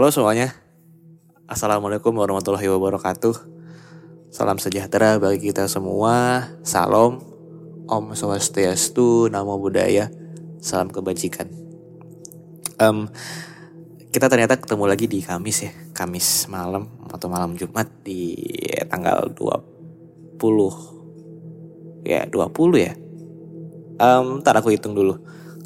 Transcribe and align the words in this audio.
Halo 0.00 0.08
semuanya. 0.08 0.56
Assalamualaikum 1.44 2.16
warahmatullahi 2.16 2.72
wabarakatuh. 2.72 3.36
Salam 4.32 4.56
sejahtera 4.56 5.20
bagi 5.20 5.52
kita 5.52 5.68
semua. 5.68 6.48
Salam. 6.64 7.20
Om 7.84 8.16
Swastiastu, 8.16 9.28
Namo 9.28 9.60
Buddhaya. 9.60 10.08
Salam 10.56 10.88
kebajikan. 10.88 11.52
Em, 12.80 13.12
kita 14.08 14.32
ternyata 14.32 14.56
ketemu 14.56 14.88
lagi 14.88 15.04
di 15.04 15.20
Kamis 15.20 15.68
ya. 15.68 15.72
Kamis 15.92 16.48
malam 16.48 16.88
atau 17.12 17.28
malam 17.28 17.52
Jumat 17.60 17.92
di 18.00 18.32
tanggal 18.88 19.28
20. 19.36 22.08
Ya, 22.08 22.24
20 22.24 22.80
ya. 22.80 22.96
Em, 24.00 24.40
ntar 24.40 24.56
aku 24.56 24.72
hitung 24.72 24.96
dulu. 24.96 25.20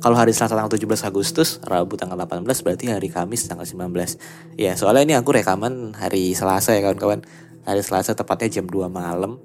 Kalau 0.04 0.20
hari 0.20 0.36
Selasa 0.36 0.52
tanggal 0.52 0.68
17 0.68 0.84
Agustus, 1.08 1.64
Rabu 1.64 1.96
tanggal 1.96 2.20
18 2.20 2.44
berarti 2.44 2.92
hari 2.92 3.08
Kamis 3.08 3.48
tanggal 3.48 3.64
19. 3.64 4.20
Ya, 4.60 4.76
soalnya 4.76 5.00
ini 5.00 5.14
aku 5.16 5.32
rekaman 5.32 5.96
hari 5.96 6.36
Selasa 6.36 6.76
ya 6.76 6.84
kawan-kawan. 6.84 7.24
Hari 7.64 7.80
Selasa 7.80 8.12
tepatnya 8.12 8.60
jam 8.60 8.68
2 8.68 8.84
malam. 8.92 9.40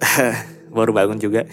baru 0.72 0.96
bangun 0.96 1.20
juga. 1.20 1.44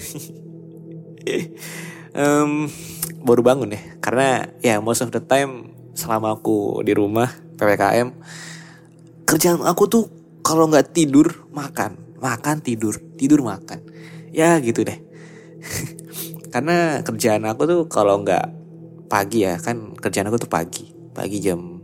Em, 2.15 2.71
baru 3.19 3.43
bangun 3.43 3.75
ya, 3.75 3.81
karena 3.99 4.47
ya 4.63 4.79
most 4.79 5.03
of 5.03 5.11
the 5.11 5.19
time 5.19 5.75
selama 5.91 6.39
aku 6.39 6.79
di 6.87 6.95
rumah 6.95 7.27
PPKM 7.59 8.15
kerjaan 9.27 9.59
aku 9.67 9.91
tuh 9.91 10.07
kalau 10.39 10.71
nggak 10.71 10.95
tidur 10.95 11.51
makan, 11.51 12.15
makan 12.23 12.63
tidur, 12.63 12.95
tidur 13.19 13.43
makan. 13.43 13.83
Ya 14.31 14.55
gitu 14.63 14.87
deh. 14.87 15.03
karena 16.47 17.03
kerjaan 17.03 17.43
aku 17.43 17.63
tuh 17.67 17.81
kalau 17.91 18.23
nggak 18.23 18.45
pagi 19.07 19.47
ya 19.47 19.55
kan 19.59 19.95
kerjaan 19.95 20.27
aku 20.31 20.47
tuh 20.47 20.51
pagi. 20.51 20.85
Pagi 21.15 21.41
jam 21.41 21.81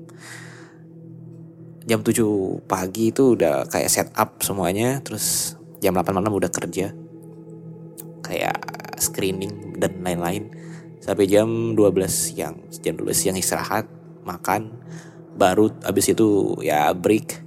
jam 1.83 1.99
7 1.99 2.63
pagi 2.63 3.11
itu 3.11 3.35
udah 3.35 3.67
kayak 3.67 3.91
set 3.91 4.09
up 4.15 4.39
semuanya. 4.43 4.99
Terus 5.03 5.57
jam 5.83 5.95
8 5.95 6.15
malam 6.15 6.31
udah 6.31 6.51
kerja. 6.51 6.95
Kayak 8.23 8.55
screening 8.99 9.79
dan 9.79 9.99
lain-lain. 10.03 10.53
Sampai 11.03 11.27
jam 11.27 11.75
12 11.75 12.07
siang. 12.07 12.55
Jam 12.79 12.95
12 12.95 13.11
siang 13.11 13.35
istirahat 13.35 13.89
makan. 14.23 14.71
Baru 15.35 15.73
abis 15.83 16.13
itu 16.13 16.55
ya 16.63 16.93
break. 16.95 17.41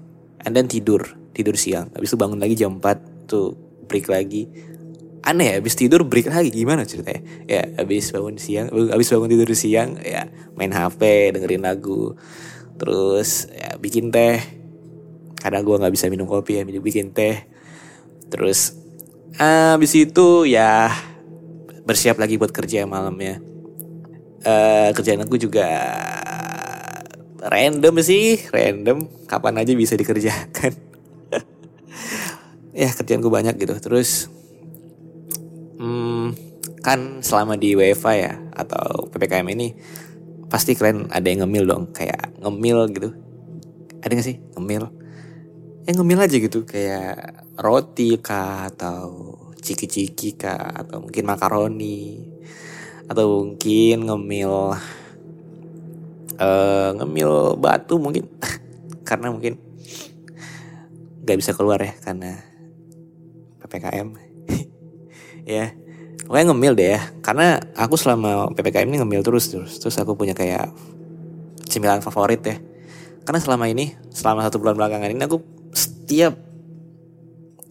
And 0.44 0.52
then 0.52 0.68
tidur. 0.68 1.06
Tidur 1.32 1.56
siang. 1.56 1.88
Abis 1.96 2.12
itu 2.12 2.18
bangun 2.20 2.40
lagi 2.40 2.58
jam 2.58 2.76
4 2.76 3.28
tuh 3.30 3.56
break 3.86 4.10
lagi 4.10 4.50
aneh 5.26 5.50
ya 5.50 5.54
habis 5.58 5.74
tidur 5.74 6.06
break 6.06 6.30
lagi 6.30 6.54
gimana 6.54 6.86
ceritanya? 6.86 7.26
Ya 7.50 7.66
habis 7.82 8.14
bangun 8.14 8.38
siang 8.38 8.70
habis 8.70 9.10
bangun 9.10 9.26
tidur 9.34 9.50
siang 9.58 9.98
ya 9.98 10.30
main 10.54 10.70
HP 10.70 11.34
dengerin 11.34 11.66
lagu 11.66 12.14
terus 12.78 13.50
ya 13.50 13.74
bikin 13.82 14.14
teh. 14.14 14.38
Karena 15.36 15.62
gue 15.66 15.76
nggak 15.78 15.94
bisa 15.94 16.06
minum 16.06 16.30
kopi 16.30 16.62
ya 16.62 16.64
bikin 16.64 17.10
teh. 17.10 17.42
Terus 18.30 18.78
habis 19.34 19.92
itu 19.98 20.46
ya 20.46 20.94
bersiap 21.82 22.22
lagi 22.22 22.38
buat 22.38 22.54
kerja 22.54 22.86
malamnya. 22.86 23.42
Eh 24.46 24.90
kerjaan 24.94 25.26
aku 25.26 25.42
juga 25.42 25.66
random 27.42 27.98
sih 27.98 28.46
random. 28.54 29.26
Kapan 29.26 29.58
aja 29.58 29.74
bisa 29.74 29.98
dikerjakan. 29.98 30.72
Ya 32.76 32.92
kerjaanku 32.92 33.32
banyak 33.32 33.56
gitu. 33.56 33.72
Terus 33.80 34.28
hmm, 35.76 36.26
kan 36.80 37.20
selama 37.20 37.56
di 37.56 37.76
WFA 37.76 38.12
ya 38.16 38.34
atau 38.52 39.08
PPKM 39.12 39.46
ini 39.52 39.76
pasti 40.46 40.78
kalian 40.78 41.10
ada 41.10 41.26
yang 41.26 41.46
ngemil 41.46 41.64
dong 41.66 41.84
kayak 41.92 42.36
ngemil 42.40 42.78
gitu. 42.92 43.10
Ada 44.00 44.12
gak 44.14 44.26
sih? 44.26 44.36
Ngemil? 44.54 44.84
Ya 45.86 45.92
ngemil 45.94 46.18
aja 46.22 46.36
gitu 46.38 46.66
kayak 46.66 47.46
roti 47.58 48.18
kah 48.18 48.70
atau 48.70 49.34
ciki-ciki 49.58 50.38
kah 50.38 50.70
atau 50.84 51.02
mungkin 51.02 51.24
makaroni 51.26 52.30
atau 53.06 53.42
mungkin 53.42 54.06
ngemil 54.06 54.52
eh 56.38 56.90
ngemil 56.94 57.58
batu 57.58 57.98
mungkin. 57.98 58.26
Karena 59.08 59.30
mungkin 59.30 59.66
nggak 61.26 61.42
bisa 61.42 61.58
keluar 61.58 61.82
ya 61.82 61.90
karena 61.98 62.38
ppkm 63.58 64.14
ya. 65.46 65.72
Pokoknya 66.26 66.46
ngemil 66.50 66.72
deh 66.74 66.88
ya. 66.98 67.00
Karena 67.22 67.62
aku 67.78 67.94
selama 67.94 68.50
ppkm 68.52 68.90
ini 68.90 68.98
ngemil 68.98 69.22
terus 69.22 69.48
terus. 69.48 69.78
Terus 69.78 69.96
aku 70.02 70.18
punya 70.18 70.34
kayak 70.34 70.74
cemilan 71.70 72.02
favorit 72.02 72.42
ya. 72.42 72.58
Karena 73.22 73.38
selama 73.38 73.70
ini 73.70 73.94
selama 74.10 74.42
satu 74.42 74.58
bulan 74.58 74.74
belakangan 74.74 75.14
ini 75.14 75.22
aku 75.22 75.38
setiap 75.70 76.34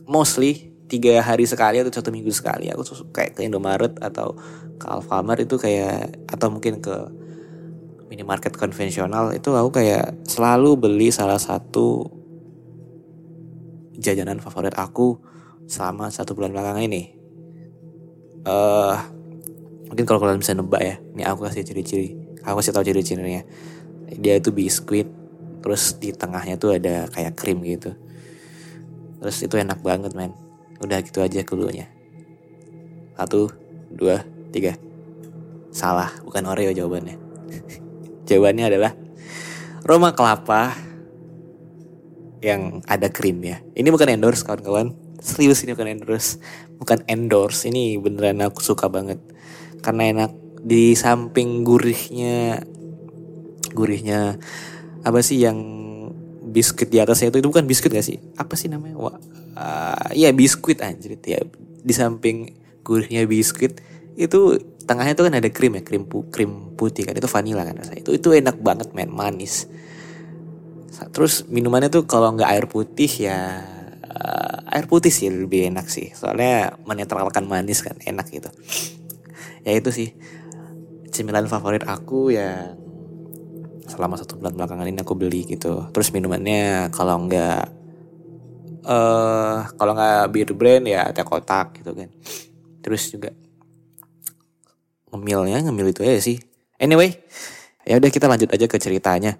mostly 0.07 0.71
tiga 0.85 1.17
hari 1.19 1.49
sekali 1.49 1.81
atau 1.81 1.89
satu 1.89 2.13
minggu 2.13 2.29
sekali 2.29 2.69
aku 2.69 2.85
tuh 2.85 3.09
kayak 3.09 3.33
ke 3.33 3.41
Indomaret 3.41 3.97
atau 3.97 4.37
ke 4.77 4.85
Alfamart 4.85 5.41
itu 5.41 5.57
kayak 5.57 6.29
atau 6.29 6.53
mungkin 6.53 6.77
ke 6.77 6.93
minimarket 8.05 8.53
konvensional 8.53 9.33
itu 9.33 9.49
aku 9.49 9.81
kayak 9.81 10.13
selalu 10.29 10.77
beli 10.77 11.09
salah 11.09 11.41
satu 11.41 12.05
jajanan 13.97 14.37
favorit 14.37 14.77
aku 14.77 15.17
selama 15.65 16.13
satu 16.13 16.37
bulan 16.37 16.53
belakangan 16.53 16.85
ini 16.85 17.17
eh 18.45 18.97
mungkin 19.89 20.05
kalau 20.05 20.21
kalian 20.21 20.41
bisa 20.41 20.53
nebak 20.53 20.81
ya 20.81 20.95
ini 21.13 21.23
aku 21.25 21.45
kasih 21.49 21.65
ciri-ciri. 21.65 22.13
Aku 22.45 22.61
kasih 22.61 22.73
tahu 22.75 22.85
ciri-cirinya. 22.85 23.41
Dia 24.21 24.37
itu 24.37 24.53
biskuit 24.53 25.09
terus 25.65 25.97
di 25.97 26.13
tengahnya 26.13 26.61
tuh 26.61 26.77
ada 26.77 27.09
kayak 27.09 27.33
krim 27.33 27.65
gitu. 27.65 27.97
Terus 29.21 29.37
itu 29.41 29.55
enak 29.57 29.81
banget 29.81 30.13
men. 30.13 30.35
Udah 30.77 31.01
gitu 31.01 31.25
aja 31.25 31.41
keluarnya. 31.41 31.89
Satu 33.17 33.49
dua 33.89 34.21
tiga. 34.53 34.77
Salah 35.73 36.13
bukan 36.21 36.45
oreo 36.45 36.69
jawabannya. 36.71 37.17
Jawabannya 38.29 38.65
adalah 38.73 38.91
Roma 39.85 40.17
kelapa 40.17 40.73
yang 42.41 42.81
ada 42.85 43.09
krimnya. 43.09 43.61
Ini 43.73 43.89
bukan 43.89 44.13
endorse 44.13 44.45
kawan-kawan 44.45 45.04
serius 45.25 45.65
ini 45.65 45.73
bukan 45.73 45.89
endorse. 45.89 46.37
Bukan 46.77 47.01
endorse 47.09 47.65
ini 47.65 47.97
beneran 47.97 48.45
aku 48.45 48.61
suka 48.61 48.85
banget. 48.85 49.17
Karena 49.81 50.13
enak 50.13 50.31
di 50.61 50.93
samping 50.93 51.65
gurihnya 51.65 52.61
gurihnya 53.75 54.39
apa 55.05 55.19
sih 55.21 55.41
yang 55.41 55.57
biskuit 56.45 56.89
di 56.89 56.97
atasnya 56.97 57.29
itu 57.29 57.41
itu 57.41 57.49
bukan 57.49 57.65
biskuit 57.65 57.91
gak 57.91 58.05
sih? 58.05 58.21
Apa 58.37 58.53
sih 58.53 58.69
namanya? 58.69 58.95
Wah 58.97 59.17
uh, 59.57 60.09
ya 60.13 60.29
biskuit 60.31 60.79
anjir 60.85 61.17
ya. 61.25 61.41
Di 61.85 61.93
samping 61.93 62.53
gurihnya 62.85 63.25
biskuit 63.25 63.81
itu 64.15 64.61
tengahnya 64.85 65.17
itu 65.17 65.23
kan 65.25 65.33
ada 65.33 65.49
krim 65.49 65.75
ya 65.75 65.83
krim 65.83 66.05
pu 66.05 66.29
krim 66.29 66.77
putih 66.77 67.03
kan 67.03 67.17
itu 67.17 67.27
vanilla 67.27 67.65
kan 67.65 67.75
rasanya. 67.81 68.01
Itu 68.05 68.13
itu 68.15 68.29
enak 68.31 68.61
banget 68.61 68.93
men 68.93 69.09
manis. 69.09 69.67
Terus 71.11 71.43
minumannya 71.51 71.91
tuh 71.91 72.07
kalau 72.07 72.31
nggak 72.33 72.49
air 72.55 72.65
putih 72.71 73.11
ya 73.27 73.74
uh, 74.15 74.73
air 74.73 74.87
putih 74.87 75.11
sih 75.11 75.27
lebih 75.27 75.69
enak 75.69 75.91
sih 75.91 76.15
soalnya 76.15 76.79
menetralkan 76.87 77.45
manis 77.45 77.83
kan 77.83 77.99
enak 78.01 78.27
gitu 78.31 78.49
ya 79.67 79.75
itu 79.75 79.89
sih 79.91 80.09
cemilan 81.15 81.47
favorit 81.47 81.83
aku 81.87 82.35
yang 82.35 82.75
selama 83.85 84.17
satu 84.17 84.41
bulan 84.41 84.53
belakangan 84.57 84.89
ini 84.89 84.99
aku 84.99 85.15
beli 85.15 85.45
gitu. 85.45 85.87
Terus 85.93 86.09
minumannya 86.11 86.89
kalau 86.91 87.23
nggak 87.29 87.63
uh, 88.83 89.57
kalau 89.77 89.91
nggak 89.93 90.25
bir 90.33 90.49
brand 90.57 90.85
ya 90.89 91.09
teh 91.13 91.23
kotak 91.23 91.79
gitu 91.79 91.93
kan. 91.93 92.09
Terus 92.81 93.13
juga 93.13 93.29
ngemilnya 95.13 95.63
ngemil 95.63 95.95
itu 95.95 96.01
aja 96.03 96.19
sih. 96.19 96.37
Anyway, 96.75 97.15
ya 97.87 97.95
udah 97.95 98.11
kita 98.11 98.27
lanjut 98.27 98.51
aja 98.51 98.65
ke 98.67 98.77
ceritanya. 98.81 99.39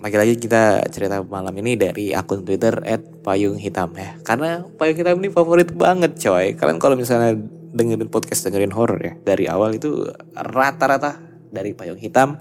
Lagi-lagi 0.00 0.40
kita 0.40 0.80
cerita 0.88 1.20
malam 1.20 1.52
ini 1.60 1.76
dari 1.76 2.16
akun 2.16 2.40
Twitter 2.40 2.72
@payunghitam 3.20 3.92
ya. 3.92 4.16
Karena 4.24 4.64
payung 4.80 4.96
hitam 4.96 5.20
ini 5.20 5.28
favorit 5.28 5.68
banget 5.76 6.16
coy. 6.16 6.56
Kalian 6.56 6.80
kalau 6.80 6.96
misalnya 6.96 7.36
dengerin 7.70 8.10
podcast 8.10 8.48
dengerin 8.48 8.74
horror 8.74 8.98
ya 8.98 9.14
dari 9.22 9.46
awal 9.46 9.76
itu 9.78 10.02
rata-rata 10.34 11.22
dari 11.54 11.70
payung 11.70 12.00
hitam 12.00 12.34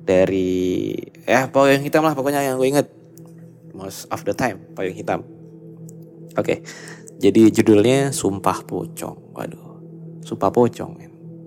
dari 0.00 0.92
ya 1.28 1.52
payung 1.52 1.84
hitam 1.84 2.00
lah 2.00 2.16
pokoknya 2.16 2.40
yang 2.40 2.56
gue 2.56 2.68
inget 2.68 2.88
most 3.76 4.08
of 4.08 4.24
the 4.24 4.32
time 4.32 4.64
payung 4.72 4.96
hitam. 4.96 5.20
Oke 6.38 6.64
jadi 7.20 7.52
judulnya 7.52 8.14
sumpah 8.14 8.64
pocong. 8.64 9.36
Waduh 9.36 9.82
sumpah 10.24 10.48
pocong 10.48 10.96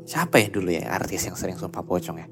siapa 0.08 0.40
ya 0.40 0.48
dulu 0.54 0.72
ya 0.72 0.88
artis 0.88 1.26
yang 1.28 1.36
sering 1.36 1.58
sumpah 1.58 1.84
pocong 1.84 2.22
ya? 2.22 2.28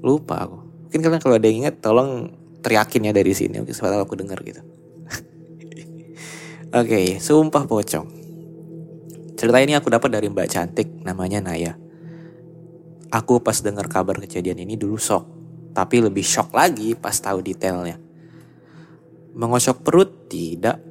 Lupa 0.00 0.40
aku 0.40 0.67
mungkin 0.88 1.00
kalian 1.04 1.20
kalau 1.20 1.36
ada 1.36 1.44
yang 1.44 1.68
inget 1.68 1.84
tolong 1.84 2.32
teriakin 2.64 3.08
ya 3.08 3.12
dari 3.12 3.36
sini 3.36 3.60
mungkin 3.60 3.76
siapa 3.76 4.00
aku 4.00 4.16
dengar 4.16 4.40
gitu 4.40 4.64
oke 6.72 6.88
okay, 6.88 7.20
sumpah 7.20 7.68
pocong 7.68 8.18
Cerita 9.38 9.62
ini 9.62 9.78
aku 9.78 9.86
dapat 9.86 10.18
dari 10.18 10.26
Mbak 10.26 10.48
Cantik 10.50 10.88
namanya 11.06 11.38
Naya. 11.38 11.78
Aku 13.14 13.38
pas 13.38 13.54
dengar 13.62 13.86
kabar 13.86 14.18
kejadian 14.18 14.66
ini 14.66 14.74
dulu 14.74 14.98
shock, 14.98 15.30
tapi 15.78 16.02
lebih 16.02 16.26
shock 16.26 16.50
lagi 16.50 16.98
pas 16.98 17.14
tahu 17.14 17.38
detailnya. 17.38 18.02
Mengocok 19.38 19.86
perut 19.86 20.26
tidak, 20.26 20.82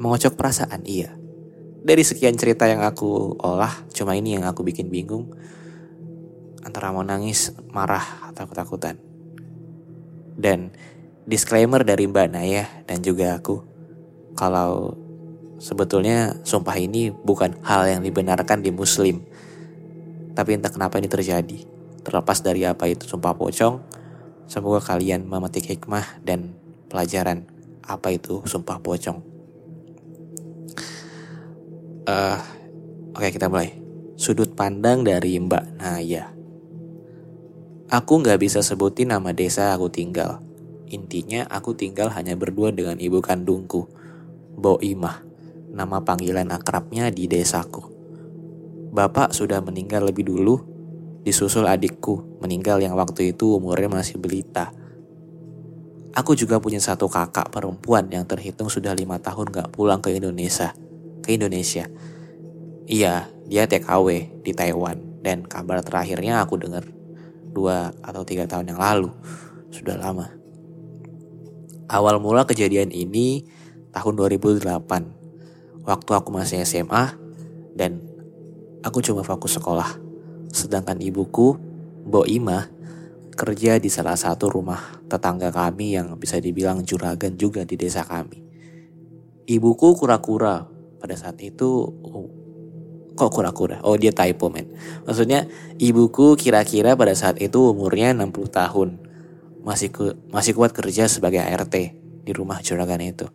mengocok 0.00 0.32
perasaan 0.32 0.80
iya. 0.88 1.12
Dari 1.84 2.00
sekian 2.00 2.40
cerita 2.40 2.64
yang 2.64 2.80
aku 2.80 3.36
olah, 3.36 3.84
cuma 3.92 4.16
ini 4.16 4.40
yang 4.40 4.48
aku 4.48 4.64
bikin 4.64 4.88
bingung. 4.88 5.36
Antara 6.64 6.96
mau 6.96 7.04
nangis, 7.04 7.52
marah, 7.68 8.32
atau 8.32 8.48
ketakutan. 8.48 9.09
Dan 10.36 10.74
disclaimer 11.24 11.82
dari 11.86 12.06
Mbak 12.06 12.28
Naya 12.30 12.64
dan 12.86 13.02
juga 13.02 13.38
aku, 13.38 13.62
kalau 14.34 14.94
Sebetulnya 15.60 16.40
sumpah 16.40 16.72
ini 16.80 17.12
bukan 17.12 17.60
hal 17.60 17.84
yang 17.84 18.00
dibenarkan 18.00 18.64
di 18.64 18.72
muslim. 18.72 19.20
Tapi 20.32 20.56
entah 20.56 20.72
kenapa 20.72 20.96
ini 20.96 21.04
terjadi. 21.04 21.68
Terlepas 22.00 22.40
dari 22.40 22.64
apa 22.64 22.88
itu 22.88 23.04
sumpah 23.04 23.36
pocong, 23.36 23.76
semoga 24.48 24.80
kalian 24.80 25.28
memetik 25.28 25.68
hikmah 25.68 26.24
dan 26.24 26.56
pelajaran 26.88 27.44
apa 27.84 28.16
itu 28.16 28.40
sumpah 28.48 28.80
pocong. 28.80 29.20
Uh, 32.08 32.40
Oke 33.12 33.28
okay, 33.28 33.30
kita 33.36 33.52
mulai. 33.52 33.76
Sudut 34.16 34.56
pandang 34.56 35.04
dari 35.04 35.36
Mbak 35.36 35.76
Naya. 35.76 36.39
Aku 37.90 38.22
nggak 38.22 38.38
bisa 38.38 38.62
sebutin 38.62 39.10
nama 39.10 39.34
desa 39.34 39.74
aku 39.74 39.90
tinggal. 39.90 40.38
Intinya 40.86 41.46
aku 41.50 41.74
tinggal 41.74 42.10
hanya 42.14 42.38
berdua 42.38 42.70
dengan 42.70 42.98
ibu 43.02 43.18
kandungku, 43.18 43.90
Bo 44.54 44.78
Imah 44.78 45.30
nama 45.70 46.02
panggilan 46.02 46.50
akrabnya 46.50 47.08
di 47.08 47.30
desaku. 47.30 47.86
Bapak 48.90 49.30
sudah 49.30 49.62
meninggal 49.62 50.02
lebih 50.02 50.26
dulu, 50.26 50.58
disusul 51.22 51.70
adikku, 51.70 52.42
meninggal 52.42 52.82
yang 52.82 52.98
waktu 52.98 53.30
itu 53.30 53.54
umurnya 53.54 53.86
masih 53.86 54.18
belita. 54.18 54.74
Aku 56.10 56.34
juga 56.34 56.58
punya 56.58 56.82
satu 56.82 57.06
kakak 57.06 57.54
perempuan 57.54 58.10
yang 58.10 58.26
terhitung 58.26 58.66
sudah 58.66 58.98
lima 58.98 59.22
tahun 59.22 59.54
gak 59.54 59.70
pulang 59.70 60.02
ke 60.02 60.10
Indonesia. 60.10 60.74
Ke 61.22 61.38
Indonesia. 61.38 61.86
Iya, 62.90 63.30
dia 63.46 63.70
TKW 63.70 64.42
di 64.42 64.50
Taiwan. 64.50 65.22
Dan 65.22 65.46
kabar 65.46 65.86
terakhirnya 65.86 66.42
aku 66.42 66.58
dengar 66.58 66.82
dua 67.50 67.90
atau 68.02 68.22
tiga 68.22 68.46
tahun 68.46 68.74
yang 68.74 68.80
lalu. 68.80 69.10
Sudah 69.70 69.98
lama. 69.98 70.30
Awal 71.90 72.22
mula 72.22 72.46
kejadian 72.46 72.94
ini 72.94 73.42
tahun 73.90 74.14
2008 74.14 74.66
waktu 75.82 76.10
aku 76.14 76.30
masih 76.30 76.62
SMA 76.62 77.18
dan 77.74 77.98
aku 78.86 79.02
cuma 79.02 79.26
fokus 79.26 79.58
sekolah. 79.58 79.98
Sedangkan 80.50 80.98
ibuku, 81.02 81.58
Bo 82.06 82.26
Ima, 82.26 82.66
kerja 83.34 83.78
di 83.78 83.90
salah 83.90 84.18
satu 84.18 84.50
rumah 84.50 85.02
tetangga 85.06 85.50
kami 85.50 85.98
yang 85.98 86.14
bisa 86.18 86.38
dibilang 86.38 86.82
juragan 86.86 87.34
juga 87.34 87.66
di 87.66 87.74
desa 87.78 88.06
kami. 88.06 88.42
Ibuku 89.50 89.98
kura-kura 89.98 90.66
pada 91.00 91.14
saat 91.18 91.40
itu 91.42 91.90
kok 93.20 93.28
kura-kura? 93.28 93.84
Oh 93.84 94.00
dia 94.00 94.16
typo 94.16 94.48
men. 94.48 94.72
Maksudnya 95.04 95.44
ibuku 95.76 96.40
kira-kira 96.40 96.96
pada 96.96 97.12
saat 97.12 97.36
itu 97.36 97.76
umurnya 97.76 98.16
60 98.16 98.32
tahun. 98.48 98.88
Masih 99.60 99.92
ku, 99.92 100.16
masih 100.32 100.56
kuat 100.56 100.72
kerja 100.72 101.04
sebagai 101.04 101.44
ART 101.44 101.76
di 102.24 102.32
rumah 102.32 102.64
juragan 102.64 103.04
itu. 103.04 103.28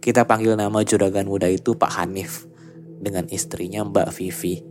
Kita 0.00 0.24
panggil 0.24 0.56
nama 0.56 0.80
juragan 0.80 1.28
muda 1.28 1.44
itu 1.52 1.76
Pak 1.76 1.92
Hanif 2.00 2.48
dengan 2.96 3.28
istrinya 3.28 3.84
Mbak 3.84 4.08
Vivi. 4.16 4.64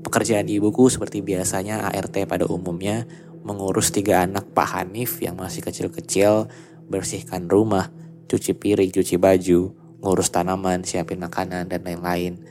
Pekerjaan 0.00 0.48
ibuku 0.48 0.88
seperti 0.88 1.20
biasanya 1.20 1.92
ART 1.92 2.16
pada 2.24 2.48
umumnya 2.48 3.04
mengurus 3.44 3.92
tiga 3.92 4.24
anak 4.24 4.48
Pak 4.56 4.68
Hanif 4.72 5.20
yang 5.20 5.36
masih 5.36 5.60
kecil-kecil, 5.60 6.48
bersihkan 6.88 7.50
rumah, 7.50 7.92
cuci 8.30 8.56
piring, 8.58 8.90
cuci 8.90 9.18
baju, 9.20 9.74
ngurus 10.02 10.30
tanaman, 10.30 10.82
siapin 10.82 11.18
makanan, 11.22 11.70
dan 11.70 11.82
lain-lain. 11.82 12.42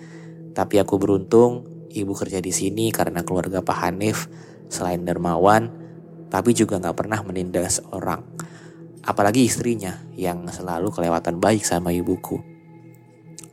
Tapi 0.56 0.80
aku 0.80 0.96
beruntung, 0.96 1.68
ibu 1.92 2.16
kerja 2.16 2.40
di 2.40 2.56
sini 2.56 2.90
karena 2.96 3.28
keluarga 3.28 3.60
Pak 3.60 3.78
Hanif 3.84 4.32
selain 4.72 5.04
dermawan, 5.04 5.68
tapi 6.32 6.56
juga 6.56 6.80
gak 6.80 6.96
pernah 6.96 7.20
menindas 7.22 7.84
orang 7.92 8.24
apalagi 9.06 9.46
istrinya 9.46 10.02
yang 10.18 10.50
selalu 10.50 10.90
kelewatan 10.90 11.38
baik 11.38 11.62
sama 11.62 11.94
ibuku. 11.94 12.42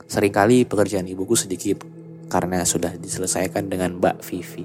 Seringkali 0.08 0.64
pekerjaan 0.64 1.04
ibuku 1.04 1.36
sedikit 1.36 1.84
karena 2.32 2.64
sudah 2.64 2.96
diselesaikan 2.96 3.68
dengan 3.68 4.00
Mbak 4.00 4.16
Vivi. 4.24 4.64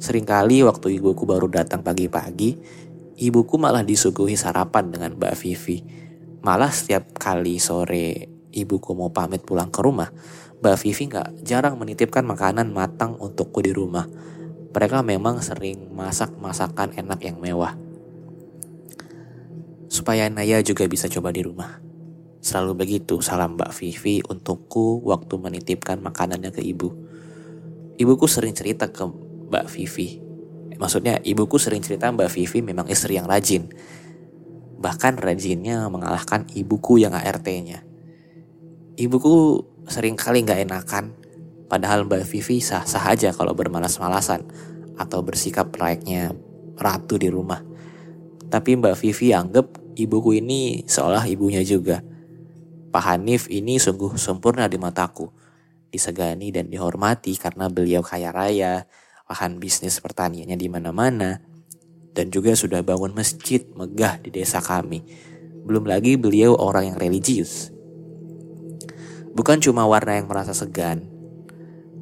Seringkali 0.00 0.64
waktu 0.64 0.96
ibuku 1.02 1.26
baru 1.26 1.50
datang 1.50 1.82
pagi-pagi, 1.82 2.56
ibuku 3.20 3.58
malah 3.58 3.84
disuguhi 3.84 4.38
sarapan 4.38 4.94
dengan 4.94 5.18
Mbak 5.18 5.34
Vivi. 5.36 5.78
Malah 6.40 6.72
setiap 6.72 7.12
kali 7.18 7.60
sore 7.60 8.30
ibuku 8.50 8.96
mau 8.96 9.12
pamit 9.12 9.44
pulang 9.44 9.68
ke 9.68 9.82
rumah, 9.82 10.08
Mbak 10.60 10.76
Vivi 10.84 11.04
nggak 11.08 11.28
jarang 11.44 11.80
menitipkan 11.80 12.24
makanan 12.24 12.72
matang 12.72 13.16
untukku 13.16 13.64
di 13.64 13.72
rumah. 13.72 14.04
Mereka 14.70 15.02
memang 15.02 15.40
sering 15.40 15.88
masak 15.90 16.36
masakan 16.38 16.94
enak 16.94 17.20
yang 17.24 17.40
mewah 17.40 17.74
supaya 19.90 20.30
Naya 20.30 20.62
juga 20.62 20.86
bisa 20.86 21.10
coba 21.10 21.34
di 21.34 21.42
rumah. 21.42 21.82
Selalu 22.40 22.72
begitu 22.78 23.20
salam 23.20 23.58
Mbak 23.58 23.74
Vivi 23.74 24.22
untukku 24.24 25.02
waktu 25.04 25.34
menitipkan 25.36 26.00
makanannya 26.00 26.54
ke 26.54 26.62
ibu. 26.64 26.94
Ibuku 28.00 28.24
sering 28.24 28.56
cerita 28.56 28.88
ke 28.88 29.04
Mbak 29.04 29.66
Vivi. 29.76 30.22
Maksudnya 30.80 31.20
ibuku 31.20 31.60
sering 31.60 31.84
cerita 31.84 32.08
Mbak 32.08 32.32
Vivi 32.32 32.64
memang 32.64 32.88
istri 32.88 33.20
yang 33.20 33.28
rajin. 33.28 33.68
Bahkan 34.80 35.20
rajinnya 35.20 35.84
mengalahkan 35.92 36.48
ibuku 36.56 36.96
yang 36.96 37.12
ART-nya. 37.12 37.84
Ibuku 38.96 39.34
sering 39.90 40.14
kali 40.14 40.46
gak 40.46 40.62
enakan, 40.62 41.10
padahal 41.66 42.06
Mbak 42.06 42.22
Vivi 42.30 42.62
sah-sah 42.62 43.10
aja 43.10 43.34
kalau 43.34 43.52
bermalas-malasan 43.58 44.46
atau 44.94 45.20
bersikap 45.26 45.74
layaknya 45.74 46.30
ratu 46.78 47.18
di 47.18 47.26
rumah. 47.26 47.58
Tapi 48.46 48.78
Mbak 48.78 48.94
Vivi 49.02 49.34
anggap 49.34 49.66
ibuku 49.98 50.38
ini 50.38 50.86
seolah 50.86 51.26
ibunya 51.26 51.66
juga. 51.66 52.00
Pak 52.90 53.02
Hanif 53.06 53.46
ini 53.50 53.78
sungguh 53.78 54.14
sempurna 54.14 54.70
di 54.70 54.78
mataku. 54.78 55.30
disegani 55.90 56.54
dan 56.54 56.70
dihormati 56.70 57.34
karena 57.34 57.66
beliau 57.66 57.98
kaya 57.98 58.30
raya, 58.30 58.86
lahan 59.26 59.58
bisnis 59.58 59.98
pertaniannya 59.98 60.54
di 60.54 60.70
mana-mana, 60.70 61.42
dan 62.14 62.30
juga 62.30 62.54
sudah 62.54 62.78
bangun 62.86 63.10
masjid 63.10 63.66
megah 63.74 64.22
di 64.22 64.30
desa 64.30 64.62
kami. 64.62 65.02
Belum 65.66 65.82
lagi 65.82 66.14
beliau 66.14 66.54
orang 66.54 66.94
yang 66.94 66.98
religius. 66.98 67.74
Bukan 69.30 69.62
cuma 69.62 69.86
warna 69.86 70.18
yang 70.18 70.26
merasa 70.26 70.50
segan, 70.50 71.06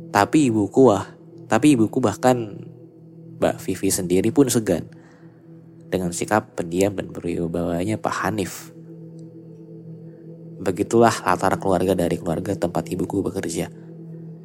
tapi 0.09 0.49
ibuku 0.49 0.89
wah, 0.89 1.05
tapi 1.45 1.77
ibuku 1.77 2.01
bahkan 2.01 2.57
Mbak 3.39 3.61
Vivi 3.61 3.93
sendiri 3.93 4.33
pun 4.33 4.49
segan 4.49 4.89
dengan 5.89 6.13
sikap 6.13 6.57
pendiam 6.57 6.97
dan 6.97 7.13
berwibawanya 7.13 8.01
Pak 8.01 8.15
Hanif. 8.25 8.73
Begitulah 10.59 11.13
latar 11.23 11.55
keluarga 11.61 11.95
dari 11.95 12.17
keluarga 12.19 12.57
tempat 12.57 12.89
ibuku 12.91 13.23
bekerja. 13.23 13.71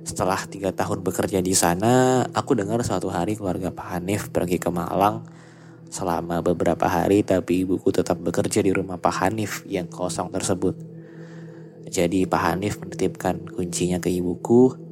Setelah 0.04 0.44
tiga 0.46 0.75
tahun 0.75 1.02
bekerja 1.02 1.40
di 1.40 1.56
sana, 1.56 2.28
aku 2.36 2.60
dengar 2.60 2.84
suatu 2.84 3.08
hari 3.08 3.40
keluarga 3.40 3.72
Pak 3.72 3.88
Hanif 3.98 4.28
pergi 4.30 4.60
ke 4.60 4.68
Malang 4.68 5.24
selama 5.88 6.44
beberapa 6.44 6.90
hari 6.92 7.24
tapi 7.24 7.63
ibuku 7.63 7.90
tetap 7.96 8.20
bekerja 8.20 8.60
di 8.60 8.75
rumah 8.75 9.00
Pak 9.00 9.16
Hanif 9.24 9.63
yang 9.66 9.88
kosong 9.88 10.28
tersebut. 10.30 10.92
Jadi 11.88 12.25
Pak 12.25 12.42
Hanif 12.42 12.80
menitipkan 12.80 13.44
kuncinya 13.52 14.00
ke 14.00 14.10
ibuku 14.10 14.84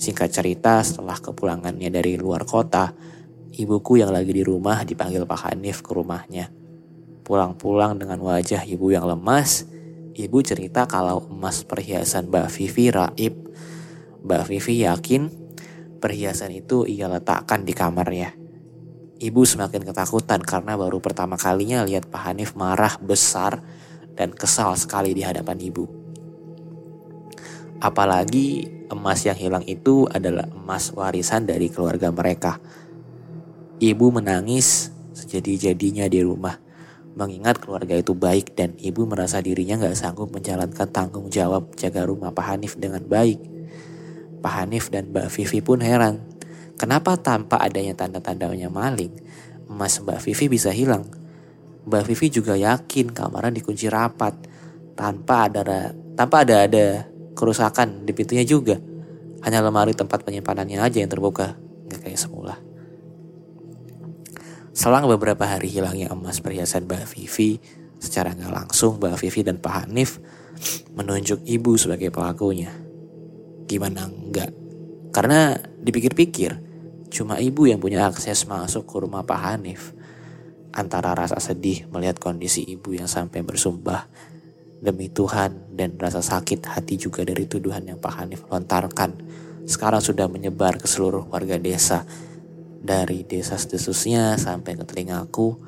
Singkat 0.00 0.32
cerita, 0.32 0.80
setelah 0.80 1.20
kepulangannya 1.20 1.92
dari 1.92 2.16
luar 2.16 2.48
kota, 2.48 2.96
ibuku 3.52 4.00
yang 4.00 4.08
lagi 4.08 4.32
di 4.32 4.40
rumah 4.40 4.80
dipanggil 4.80 5.28
Pak 5.28 5.52
Hanif 5.52 5.84
ke 5.84 5.92
rumahnya. 5.92 6.48
Pulang-pulang 7.20 8.00
dengan 8.00 8.16
wajah 8.24 8.64
ibu 8.64 8.88
yang 8.88 9.04
lemas, 9.04 9.68
ibu 10.16 10.40
cerita 10.40 10.88
kalau 10.88 11.28
emas 11.28 11.68
perhiasan 11.68 12.32
Mbak 12.32 12.48
Vivi 12.48 12.88
raib. 12.88 13.34
Mbak 14.24 14.42
Vivi 14.48 14.88
yakin 14.88 15.28
perhiasan 16.00 16.56
itu 16.56 16.88
ia 16.88 17.04
letakkan 17.04 17.68
di 17.68 17.76
kamarnya. 17.76 18.32
Ibu 19.20 19.44
semakin 19.44 19.84
ketakutan 19.84 20.40
karena 20.40 20.80
baru 20.80 20.96
pertama 21.04 21.36
kalinya 21.36 21.84
lihat 21.84 22.08
Pak 22.08 22.24
Hanif 22.24 22.56
marah 22.56 22.96
besar 23.04 23.60
dan 24.16 24.32
kesal 24.32 24.72
sekali 24.80 25.12
di 25.12 25.20
hadapan 25.20 25.60
ibu. 25.60 25.99
Apalagi 27.80 28.68
emas 28.92 29.24
yang 29.24 29.40
hilang 29.40 29.64
itu 29.64 30.04
adalah 30.12 30.44
emas 30.52 30.92
warisan 30.92 31.48
dari 31.48 31.72
keluarga 31.72 32.12
mereka. 32.12 32.60
Ibu 33.80 34.20
menangis 34.20 34.92
sejadi-jadinya 35.16 36.04
di 36.04 36.20
rumah, 36.20 36.60
mengingat 37.16 37.64
keluarga 37.64 37.96
itu 37.96 38.12
baik 38.12 38.52
dan 38.52 38.76
ibu 38.76 39.08
merasa 39.08 39.40
dirinya 39.40 39.80
gak 39.80 39.96
sanggup 39.96 40.28
menjalankan 40.28 40.88
tanggung 40.92 41.32
jawab 41.32 41.72
jaga 41.72 42.04
rumah 42.04 42.36
Pak 42.36 42.46
Hanif 42.52 42.76
dengan 42.76 43.00
baik. 43.08 43.40
Pak 44.40 44.52
Hanif 44.60 44.92
dan 44.92 45.12
Mbak 45.12 45.28
Vivi 45.32 45.60
pun 45.64 45.80
heran, 45.80 46.20
kenapa 46.76 47.16
tanpa 47.16 47.60
adanya 47.60 47.92
tanda-tandanya 47.96 48.68
maling, 48.68 49.12
emas 49.68 50.00
Mbak 50.00 50.20
Vivi 50.28 50.56
bisa 50.56 50.72
hilang. 50.72 51.08
Mbak 51.88 52.12
Vivi 52.12 52.28
juga 52.28 52.56
yakin 52.56 53.12
kamarnya 53.12 53.56
dikunci 53.56 53.88
rapat, 53.88 54.36
tanpa 54.96 55.48
ada 55.48 55.92
tanpa 56.16 56.44
ada 56.44 56.68
ada 56.68 57.09
kerusakan 57.40 58.04
di 58.04 58.12
pintunya 58.12 58.44
juga. 58.44 58.76
Hanya 59.40 59.64
lemari 59.64 59.96
tempat 59.96 60.20
penyimpanannya 60.20 60.76
aja 60.76 61.00
yang 61.00 61.08
terbuka, 61.08 61.56
nggak 61.88 62.04
kayak 62.04 62.20
semula. 62.20 62.60
Selang 64.76 65.08
beberapa 65.08 65.48
hari 65.48 65.72
hilangnya 65.72 66.12
emas 66.12 66.44
perhiasan 66.44 66.84
Mbak 66.84 67.16
Vivi, 67.16 67.56
secara 67.96 68.36
nggak 68.36 68.52
langsung 68.52 69.00
Mbak 69.00 69.16
Vivi 69.16 69.40
dan 69.40 69.56
Pak 69.56 69.72
Hanif 69.72 70.20
menunjuk 70.92 71.40
ibu 71.48 71.74
sebagai 71.80 72.12
pelakunya. 72.12 72.68
Gimana 73.64 74.06
enggak? 74.06 74.52
Karena 75.10 75.56
dipikir-pikir, 75.58 76.50
cuma 77.10 77.40
ibu 77.40 77.66
yang 77.66 77.80
punya 77.80 78.06
akses 78.06 78.44
masuk 78.46 78.86
ke 78.86 78.96
rumah 79.00 79.24
Pak 79.24 79.40
Hanif. 79.40 79.96
Antara 80.70 81.18
rasa 81.18 81.42
sedih 81.42 81.90
melihat 81.90 82.22
kondisi 82.22 82.62
ibu 82.62 82.94
yang 82.94 83.10
sampai 83.10 83.42
bersumpah 83.42 84.06
Demi 84.80 85.12
Tuhan 85.12 85.76
dan 85.76 86.00
rasa 86.00 86.24
sakit 86.24 86.64
hati 86.64 86.96
juga 86.96 87.20
dari 87.20 87.44
tuduhan 87.44 87.84
yang 87.84 88.00
Pak 88.00 88.16
Hanif 88.16 88.48
lontarkan 88.48 89.12
sekarang 89.68 90.00
sudah 90.00 90.24
menyebar 90.26 90.80
ke 90.80 90.88
seluruh 90.88 91.28
warga 91.28 91.60
desa. 91.60 92.08
Dari 92.80 93.28
desa 93.28 93.60
sedesusnya 93.60 94.40
sampai 94.40 94.80
ke 94.80 94.88
telingaku, 94.88 95.60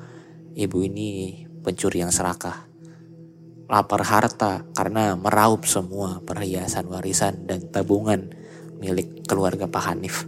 ibu 0.57 0.77
ini 0.81 1.45
pencuri 1.61 2.01
yang 2.01 2.09
serakah. 2.09 2.65
Lapar 3.69 4.01
harta 4.01 4.65
karena 4.73 5.13
meraup 5.13 5.69
semua 5.69 6.19
perhiasan 6.25 6.89
warisan 6.89 7.45
dan 7.45 7.69
tabungan 7.69 8.33
milik 8.81 9.29
keluarga 9.29 9.69
Pak 9.69 9.83
Hanif. 9.93 10.25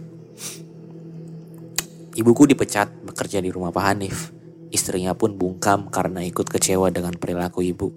Ibuku 2.16 2.48
dipecat 2.48 3.02
bekerja 3.02 3.42
di 3.42 3.50
rumah 3.50 3.74
Pak 3.74 3.84
Hanif. 3.84 4.30
Istrinya 4.70 5.12
pun 5.18 5.34
bungkam 5.34 5.90
karena 5.90 6.22
ikut 6.22 6.46
kecewa 6.46 6.88
dengan 6.94 7.18
perilaku 7.18 7.66
ibu 7.66 7.92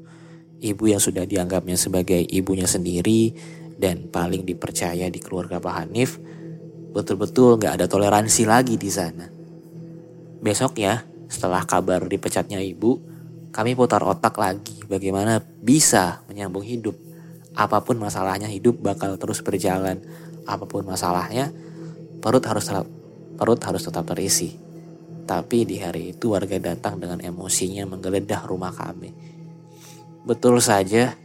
ibu 0.60 0.92
yang 0.92 1.00
sudah 1.00 1.24
dianggapnya 1.24 1.80
sebagai 1.80 2.20
ibunya 2.20 2.68
sendiri 2.68 3.32
dan 3.80 4.12
paling 4.12 4.44
dipercaya 4.44 5.08
di 5.08 5.20
keluarga 5.24 5.64
Pak 5.64 5.74
Hanif, 5.74 6.20
betul-betul 6.92 7.56
gak 7.56 7.80
ada 7.80 7.86
toleransi 7.88 8.44
lagi 8.44 8.76
di 8.76 8.92
sana. 8.92 9.24
Besok 10.40 10.80
ya, 10.80 11.04
setelah 11.32 11.64
kabar 11.64 12.04
dipecatnya 12.04 12.60
ibu, 12.60 13.00
kami 13.56 13.76
putar 13.76 14.04
otak 14.04 14.36
lagi 14.36 14.84
bagaimana 14.88 15.40
bisa 15.40 16.24
menyambung 16.28 16.64
hidup. 16.68 16.96
Apa 17.56 17.84
pun 17.84 18.00
masalahnya 18.00 18.52
hidup 18.52 18.80
bakal 18.84 19.16
terus 19.16 19.40
berjalan. 19.44 20.00
Apa 20.44 20.68
pun 20.68 20.84
masalahnya, 20.88 21.52
perut 22.20 22.44
harus 22.46 22.68
perut 23.40 23.60
harus 23.64 23.84
tetap 23.84 24.04
terisi. 24.12 24.60
Tapi 25.24 25.62
di 25.62 25.78
hari 25.78 26.18
itu 26.18 26.34
warga 26.34 26.58
datang 26.58 26.98
dengan 26.98 27.22
emosinya 27.22 27.86
menggeledah 27.86 28.50
rumah 28.50 28.74
kami 28.74 29.39
Betul 30.28 30.60
saja, 30.60 31.16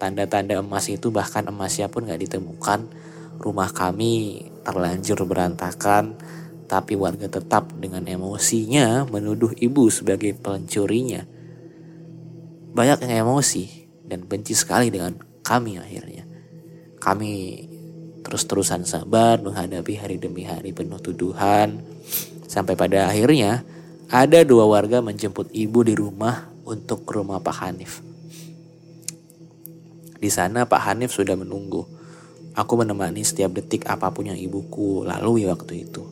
tanda-tanda 0.00 0.62
emas 0.62 0.88
itu 0.88 1.12
bahkan 1.12 1.44
emasnya 1.48 1.92
pun 1.92 2.08
gak 2.08 2.22
ditemukan. 2.22 2.88
Rumah 3.38 3.70
kami 3.70 4.46
terlanjur 4.66 5.22
berantakan, 5.28 6.18
tapi 6.68 6.94
warga 6.94 7.28
tetap 7.28 7.72
dengan 7.80 8.04
emosinya 8.04 9.08
menuduh 9.08 9.56
ibu 9.56 9.88
sebagai 9.88 10.36
pencurinya. 10.36 11.24
Banyak 12.76 13.08
yang 13.08 13.24
emosi 13.24 13.64
dan 14.04 14.28
benci 14.28 14.52
sekali 14.52 14.92
dengan 14.92 15.16
kami 15.40 15.80
akhirnya. 15.80 16.28
Kami 17.00 17.32
terus-terusan 18.20 18.84
sabar 18.84 19.40
menghadapi 19.40 19.96
hari 19.96 20.20
demi 20.20 20.44
hari 20.44 20.76
penuh 20.76 21.00
tuduhan. 21.00 21.80
Sampai 22.44 22.76
pada 22.76 23.08
akhirnya 23.08 23.64
ada 24.12 24.44
dua 24.44 24.68
warga 24.68 25.00
menjemput 25.00 25.48
ibu 25.52 25.80
di 25.84 25.96
rumah 25.96 26.48
untuk 26.68 27.08
ke 27.08 27.16
rumah 27.16 27.40
Pak 27.40 27.56
Hanif. 27.64 28.07
Di 30.18 30.30
sana 30.34 30.66
Pak 30.66 30.82
Hanif 30.82 31.14
sudah 31.14 31.38
menunggu. 31.38 31.86
Aku 32.58 32.74
menemani 32.74 33.22
setiap 33.22 33.54
detik 33.54 33.86
apa 33.86 34.10
pun 34.10 34.26
yang 34.26 34.38
ibuku 34.38 35.06
lalui 35.06 35.46
waktu 35.46 35.86
itu. 35.86 36.02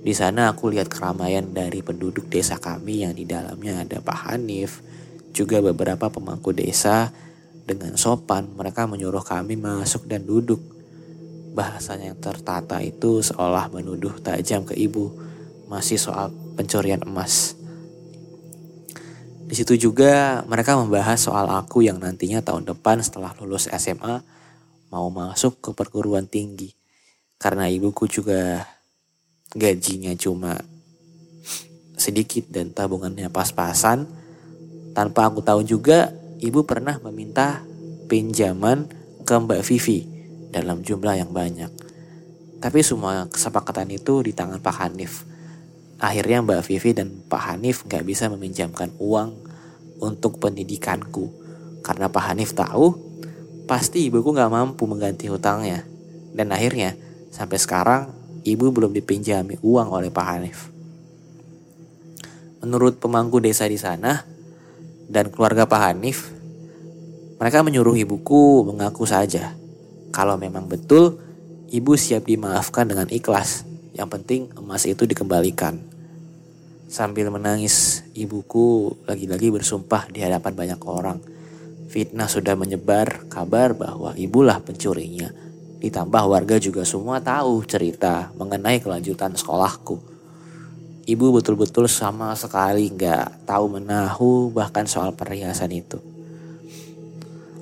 Di 0.00 0.14
sana 0.16 0.48
aku 0.48 0.72
lihat 0.72 0.88
keramaian 0.88 1.44
dari 1.52 1.84
penduduk 1.84 2.30
desa 2.32 2.56
kami 2.56 3.04
yang 3.04 3.12
di 3.12 3.28
dalamnya 3.28 3.84
ada 3.84 4.00
Pak 4.00 4.32
Hanif, 4.32 4.80
juga 5.36 5.60
beberapa 5.60 6.08
pemangku 6.08 6.56
desa 6.56 7.12
dengan 7.66 7.98
sopan 7.98 8.48
mereka 8.54 8.88
menyuruh 8.88 9.26
kami 9.26 9.60
masuk 9.60 10.08
dan 10.08 10.24
duduk. 10.24 10.62
Bahasanya 11.52 12.14
yang 12.14 12.20
tertata 12.22 12.80
itu 12.80 13.20
seolah 13.20 13.68
menuduh 13.68 14.14
tajam 14.22 14.64
ke 14.64 14.78
ibu, 14.78 15.12
masih 15.68 16.00
soal 16.00 16.30
pencurian 16.54 17.02
emas. 17.02 17.58
Di 19.46 19.54
situ 19.54 19.78
juga 19.78 20.42
mereka 20.50 20.74
membahas 20.74 21.22
soal 21.22 21.46
aku 21.46 21.86
yang 21.86 22.02
nantinya 22.02 22.42
tahun 22.42 22.66
depan 22.66 22.98
setelah 22.98 23.30
lulus 23.38 23.70
SMA 23.70 24.18
mau 24.90 25.06
masuk 25.10 25.62
ke 25.62 25.70
perguruan 25.70 26.26
tinggi. 26.26 26.74
Karena 27.38 27.70
ibuku 27.70 28.10
juga 28.10 28.66
gajinya 29.54 30.10
cuma 30.18 30.58
sedikit 31.94 32.50
dan 32.50 32.74
tabungannya 32.74 33.30
pas-pasan. 33.30 34.10
Tanpa 34.90 35.30
aku 35.30 35.46
tahu 35.46 35.62
juga 35.62 36.10
ibu 36.42 36.66
pernah 36.66 36.98
meminta 37.06 37.62
pinjaman 38.10 38.90
ke 39.22 39.34
Mbak 39.36 39.62
Vivi 39.62 39.98
dalam 40.50 40.82
jumlah 40.82 41.22
yang 41.22 41.30
banyak. 41.30 41.70
Tapi 42.58 42.80
semua 42.80 43.28
kesepakatan 43.30 43.94
itu 43.94 44.26
di 44.26 44.32
tangan 44.34 44.58
Pak 44.58 44.74
Hanif 44.80 45.25
Akhirnya 45.96 46.44
Mbak 46.44 46.60
Vivi 46.68 46.90
dan 46.92 47.08
Pak 47.24 47.42
Hanif 47.52 47.88
gak 47.88 48.04
bisa 48.04 48.28
meminjamkan 48.28 48.92
uang 49.00 49.32
untuk 50.04 50.36
pendidikanku. 50.36 51.32
Karena 51.80 52.12
Pak 52.12 52.24
Hanif 52.32 52.52
tahu 52.52 52.92
pasti 53.64 54.04
ibuku 54.08 54.36
gak 54.36 54.52
mampu 54.52 54.84
mengganti 54.84 55.32
hutangnya. 55.32 55.88
Dan 56.36 56.52
akhirnya 56.52 56.92
sampai 57.32 57.56
sekarang 57.56 58.02
ibu 58.44 58.68
belum 58.68 58.92
dipinjami 58.92 59.56
uang 59.64 59.88
oleh 59.88 60.12
Pak 60.12 60.26
Hanif. 60.28 60.58
Menurut 62.60 63.00
pemangku 63.00 63.40
desa 63.40 63.64
di 63.64 63.80
sana 63.80 64.20
dan 65.08 65.32
keluarga 65.32 65.64
Pak 65.64 65.80
Hanif, 65.80 66.32
mereka 67.36 67.60
menyuruh 67.60 67.96
ibuku 68.00 68.64
mengaku 68.64 69.04
saja 69.04 69.52
Kalau 70.08 70.40
memang 70.40 70.64
betul, 70.64 71.20
ibu 71.68 71.92
siap 71.92 72.24
dimaafkan 72.24 72.88
dengan 72.88 73.04
ikhlas. 73.12 73.68
Yang 73.96 74.08
penting 74.20 74.42
emas 74.60 74.84
itu 74.84 75.08
dikembalikan. 75.08 75.80
Sambil 76.86 77.32
menangis, 77.32 78.04
ibuku 78.12 78.92
lagi-lagi 79.08 79.48
bersumpah 79.48 80.06
di 80.12 80.20
hadapan 80.20 80.52
banyak 80.52 80.80
orang. 80.84 81.18
Fitnah 81.88 82.28
sudah 82.28 82.52
menyebar 82.54 83.24
kabar 83.32 83.72
bahwa 83.72 84.12
ibulah 84.20 84.60
pencurinya. 84.60 85.32
Ditambah 85.80 86.22
warga 86.28 86.60
juga 86.60 86.84
semua 86.84 87.24
tahu 87.24 87.64
cerita 87.64 88.30
mengenai 88.36 88.84
kelanjutan 88.84 89.32
sekolahku. 89.32 89.96
Ibu 91.06 91.26
betul-betul 91.40 91.88
sama 91.88 92.36
sekali 92.36 92.92
nggak 92.92 93.48
tahu 93.48 93.80
menahu 93.80 94.52
bahkan 94.52 94.84
soal 94.84 95.16
perhiasan 95.16 95.72
itu. 95.72 95.98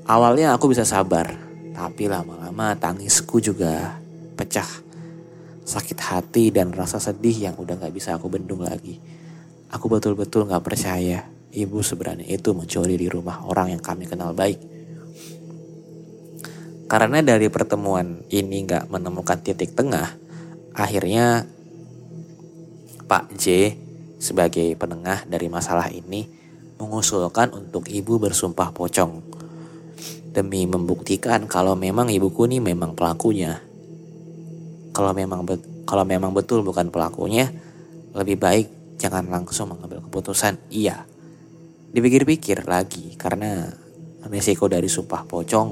Awalnya 0.05 0.53
aku 0.53 0.69
bisa 0.73 0.85
sabar, 0.85 1.33
tapi 1.73 2.12
lama-lama 2.12 2.76
tangisku 2.76 3.41
juga 3.41 3.97
pecah. 4.37 4.84
Sakit 5.64 5.97
hati 5.97 6.52
dan 6.52 6.71
rasa 6.76 7.00
sedih 7.00 7.49
yang 7.50 7.56
udah 7.56 7.80
gak 7.80 7.94
bisa 7.97 8.14
aku 8.14 8.28
bendung 8.28 8.61
lagi. 8.62 9.00
Aku 9.73 9.88
betul-betul 9.88 10.44
gak 10.44 10.61
percaya 10.61 11.25
ibu 11.50 11.80
seberani 11.80 12.28
itu 12.28 12.52
mencuri 12.52 13.00
di 13.00 13.09
rumah 13.09 13.42
orang 13.49 13.73
yang 13.73 13.83
kami 13.83 14.04
kenal 14.04 14.37
baik. 14.37 14.61
Karena 16.85 17.25
dari 17.25 17.49
pertemuan 17.49 18.23
ini 18.28 18.68
gak 18.68 18.92
menemukan 18.92 19.40
titik 19.40 19.73
tengah, 19.73 20.14
akhirnya 20.76 21.49
Pak 23.09 23.33
J 23.40 23.75
sebagai 24.21 24.76
penengah 24.76 25.25
dari 25.25 25.49
masalah 25.49 25.88
ini 25.88 26.28
mengusulkan 26.76 27.52
untuk 27.56 27.88
ibu 27.88 28.21
bersumpah 28.21 28.73
pocong 28.73 29.21
demi 30.35 30.66
membuktikan 30.66 31.47
kalau 31.47 31.78
memang 31.78 32.11
ibuku 32.11 32.50
ini 32.50 32.59
memang 32.59 32.99
pelakunya. 32.99 33.62
Kalau 34.95 35.11
memang 35.11 35.43
kalau 35.85 36.05
memang 36.07 36.31
betul 36.31 36.63
bukan 36.63 36.89
pelakunya, 36.89 37.51
lebih 38.15 38.39
baik 38.39 38.67
jangan 38.97 39.27
langsung 39.27 39.75
mengambil 39.75 40.01
keputusan 40.07 40.71
iya. 40.71 41.03
Dipikir-pikir 41.91 42.67
lagi 42.67 43.19
karena 43.19 43.71
risiko 44.31 44.71
dari 44.71 44.87
sumpah 44.87 45.27
pocong 45.27 45.71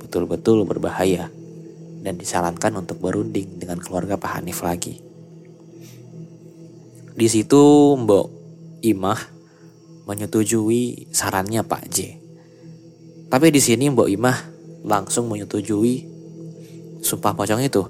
betul-betul 0.00 0.64
berbahaya 0.64 1.28
dan 2.04 2.16
disarankan 2.16 2.80
untuk 2.84 3.00
berunding 3.00 3.60
dengan 3.60 3.80
keluarga 3.80 4.16
Pak 4.16 4.40
Hanif 4.40 4.64
lagi. 4.64 5.00
Di 7.14 7.28
situ 7.30 7.94
Mbok 7.94 8.26
Imah 8.82 9.20
menyetujui 10.04 11.08
sarannya 11.14 11.64
Pak 11.64 11.84
J 11.88 12.24
tapi 13.34 13.50
di 13.50 13.58
sini 13.58 13.90
Mbok 13.90 14.06
Imah 14.06 14.38
langsung 14.86 15.26
menyetujui 15.26 16.06
sumpah 17.02 17.34
pocong 17.34 17.66
itu. 17.66 17.82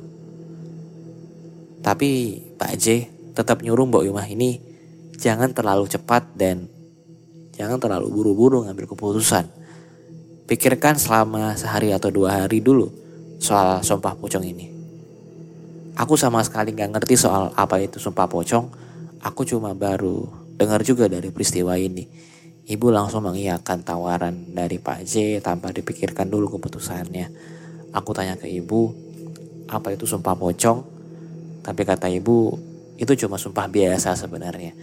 Tapi 1.84 2.40
Pak 2.56 2.72
J 2.80 3.12
tetap 3.36 3.60
nyuruh 3.60 3.84
Mbok 3.84 4.08
Imah 4.08 4.24
ini 4.24 4.56
jangan 5.20 5.52
terlalu 5.52 5.84
cepat 5.84 6.32
dan 6.32 6.64
jangan 7.52 7.76
terlalu 7.76 8.08
buru-buru 8.08 8.64
ngambil 8.64 8.88
keputusan. 8.88 9.44
Pikirkan 10.48 10.96
selama 10.96 11.52
sehari 11.60 11.92
atau 11.92 12.08
dua 12.08 12.40
hari 12.40 12.64
dulu 12.64 12.88
soal 13.36 13.84
sumpah 13.84 14.16
pocong 14.16 14.48
ini. 14.48 14.72
Aku 16.00 16.16
sama 16.16 16.40
sekali 16.40 16.72
nggak 16.72 16.96
ngerti 16.96 17.20
soal 17.20 17.52
apa 17.52 17.76
itu 17.84 18.00
sumpah 18.00 18.32
pocong. 18.32 18.64
Aku 19.20 19.44
cuma 19.44 19.76
baru 19.76 20.24
dengar 20.56 20.80
juga 20.80 21.04
dari 21.04 21.28
peristiwa 21.28 21.76
ini. 21.76 22.08
Ibu 22.64 22.88
langsung 22.88 23.28
mengiyakan 23.28 23.84
tawaran 23.84 24.56
dari 24.56 24.80
Pak 24.80 25.04
J 25.04 25.44
tanpa 25.44 25.68
dipikirkan 25.68 26.32
dulu 26.32 26.56
keputusannya. 26.56 27.28
Aku 27.92 28.16
tanya 28.16 28.40
ke 28.40 28.48
ibu, 28.48 28.88
apa 29.68 29.92
itu 29.92 30.08
sumpah 30.08 30.32
pocong? 30.32 30.93
Tapi 31.64 31.82
kata 31.88 32.12
ibu, 32.12 32.52
itu 33.00 33.12
cuma 33.24 33.40
sumpah 33.40 33.66
biasa 33.66 34.12
sebenarnya. 34.14 34.76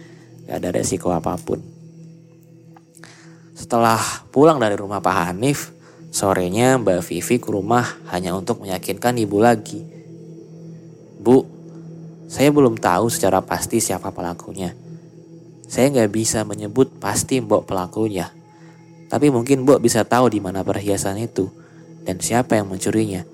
Gak 0.50 0.58
ada 0.58 0.68
resiko 0.74 1.14
apa 1.14 1.38
pun. 1.38 1.62
Setelah 3.54 4.02
pulang 4.34 4.58
dari 4.58 4.74
rumah 4.74 4.98
Pak 4.98 5.30
Hanif, 5.30 5.70
sorenya 6.10 6.76
Mbak 6.82 7.06
Vivi 7.06 7.38
ke 7.38 7.48
rumah 7.48 7.86
hanya 8.10 8.34
untuk 8.34 8.60
meyakinkan 8.66 9.14
ibu 9.22 9.38
lagi. 9.38 9.86
Bu, 11.22 11.46
saya 12.26 12.50
belum 12.50 12.76
tahu 12.82 13.06
secara 13.06 13.38
pasti 13.46 13.78
siapa 13.78 14.10
pelakunya. 14.10 14.74
Saya 15.70 15.88
nggak 15.88 16.10
bisa 16.12 16.42
menyebut 16.44 17.00
pasti 17.00 17.40
Mbok 17.40 17.64
pelakunya. 17.64 18.28
Tapi 19.08 19.30
mungkin 19.32 19.64
Mbok 19.64 19.80
bisa 19.80 20.04
tahu 20.04 20.28
di 20.28 20.42
mana 20.42 20.66
perhiasan 20.66 21.16
itu 21.22 21.48
dan 22.02 22.18
siapa 22.18 22.58
yang 22.58 22.68
mencurinya. 22.68 23.24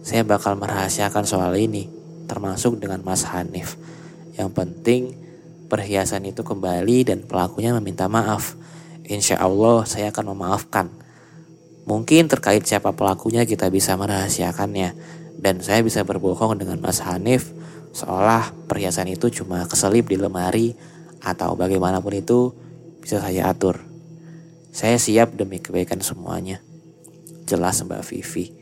Saya 0.00 0.22
bakal 0.24 0.56
merahasiakan 0.56 1.24
soal 1.28 1.52
ini, 1.58 1.86
termasuk 2.32 2.80
dengan 2.80 3.04
Mas 3.04 3.28
Hanif. 3.28 3.76
Yang 4.40 4.50
penting 4.56 5.02
perhiasan 5.68 6.24
itu 6.24 6.40
kembali 6.40 7.04
dan 7.04 7.28
pelakunya 7.28 7.76
meminta 7.76 8.08
maaf. 8.08 8.56
Insya 9.04 9.36
Allah 9.36 9.84
saya 9.84 10.08
akan 10.08 10.32
memaafkan. 10.32 10.88
Mungkin 11.84 12.32
terkait 12.32 12.64
siapa 12.64 12.96
pelakunya 12.96 13.44
kita 13.44 13.68
bisa 13.68 13.92
merahasiakannya. 14.00 15.20
Dan 15.36 15.60
saya 15.60 15.84
bisa 15.84 16.00
berbohong 16.08 16.56
dengan 16.56 16.80
Mas 16.80 17.04
Hanif 17.04 17.52
seolah 17.92 18.56
perhiasan 18.64 19.12
itu 19.12 19.28
cuma 19.28 19.68
keselip 19.68 20.08
di 20.08 20.16
lemari 20.16 20.72
atau 21.20 21.52
bagaimanapun 21.52 22.16
itu 22.16 22.56
bisa 23.04 23.20
saya 23.20 23.52
atur. 23.52 23.84
Saya 24.72 24.96
siap 24.96 25.36
demi 25.36 25.60
kebaikan 25.60 26.00
semuanya. 26.00 26.64
Jelas 27.44 27.84
Mbak 27.84 28.00
Vivi. 28.08 28.61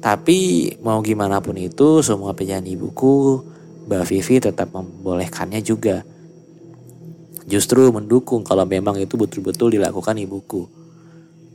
Tapi 0.00 0.72
mau 0.80 1.04
gimana 1.04 1.44
pun 1.44 1.60
itu 1.60 2.00
semua 2.00 2.32
pilihan 2.32 2.64
ibuku, 2.64 3.44
Mbak 3.84 4.04
Vivi 4.08 4.36
tetap 4.40 4.72
membolehkannya 4.72 5.60
juga. 5.60 6.00
Justru 7.44 7.92
mendukung 7.92 8.40
kalau 8.40 8.64
memang 8.64 8.96
itu 8.96 9.20
betul-betul 9.20 9.76
dilakukan 9.76 10.16
ibuku. 10.16 10.64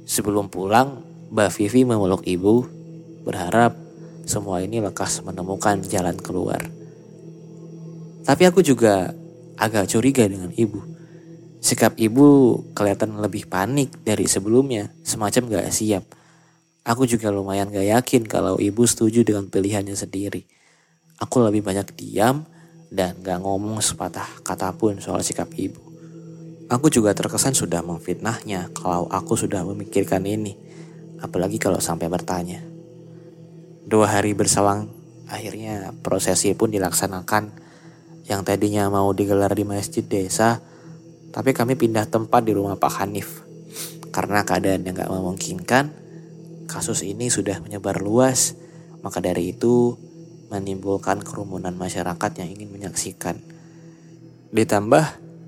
Sebelum 0.06 0.54
pulang, 0.54 1.02
Mbak 1.34 1.50
Vivi 1.58 1.82
memeluk 1.90 2.22
ibu, 2.30 2.70
berharap 3.26 3.74
semua 4.30 4.62
ini 4.62 4.78
lekas 4.78 5.26
menemukan 5.26 5.82
jalan 5.82 6.14
keluar. 6.22 6.62
Tapi 8.26 8.44
aku 8.46 8.62
juga 8.62 9.14
agak 9.58 9.90
curiga 9.90 10.26
dengan 10.30 10.54
ibu. 10.54 10.82
Sikap 11.66 11.98
ibu 11.98 12.62
kelihatan 12.78 13.18
lebih 13.18 13.50
panik 13.50 13.90
dari 14.06 14.30
sebelumnya, 14.30 14.94
semacam 15.02 15.50
gak 15.50 15.74
siap. 15.74 16.06
Aku 16.86 17.10
juga 17.10 17.34
lumayan 17.34 17.74
gak 17.74 17.90
yakin 17.90 18.24
kalau 18.30 18.62
ibu 18.62 18.86
setuju 18.86 19.26
dengan 19.26 19.50
pilihannya 19.50 19.98
sendiri. 19.98 20.46
Aku 21.18 21.42
lebih 21.42 21.66
banyak 21.66 21.98
diam 21.98 22.46
dan 22.94 23.18
gak 23.26 23.42
ngomong 23.42 23.82
sepatah 23.82 24.30
kata 24.46 24.70
pun 24.78 25.02
soal 25.02 25.26
sikap 25.26 25.50
ibu. 25.58 25.82
Aku 26.70 26.94
juga 26.94 27.18
terkesan 27.18 27.58
sudah 27.58 27.82
memfitnahnya 27.82 28.70
kalau 28.78 29.10
aku 29.10 29.34
sudah 29.34 29.66
memikirkan 29.66 30.30
ini, 30.30 30.54
apalagi 31.26 31.58
kalau 31.58 31.82
sampai 31.82 32.06
bertanya. 32.06 32.62
Dua 33.82 34.06
hari 34.06 34.38
berselang, 34.38 34.94
akhirnya 35.26 35.90
prosesi 36.06 36.54
pun 36.54 36.70
dilaksanakan 36.70 37.50
yang 38.30 38.46
tadinya 38.46 38.94
mau 38.94 39.10
digelar 39.10 39.58
di 39.58 39.66
masjid 39.66 40.06
desa, 40.06 40.62
tapi 41.34 41.50
kami 41.50 41.74
pindah 41.74 42.06
tempat 42.06 42.46
di 42.46 42.54
rumah 42.54 42.78
Pak 42.78 42.94
Hanif. 43.02 43.42
Karena 44.14 44.46
keadaan 44.46 44.86
yang 44.86 45.02
gak 45.02 45.10
memungkinkan, 45.10 46.05
kasus 46.66 47.06
ini 47.06 47.30
sudah 47.30 47.62
menyebar 47.62 48.02
luas, 48.02 48.58
maka 49.06 49.22
dari 49.22 49.54
itu 49.54 49.98
menimbulkan 50.50 51.22
kerumunan 51.22 51.74
masyarakat 51.74 52.32
yang 52.42 52.50
ingin 52.54 52.70
menyaksikan. 52.70 53.42
Ditambah, 54.54 55.06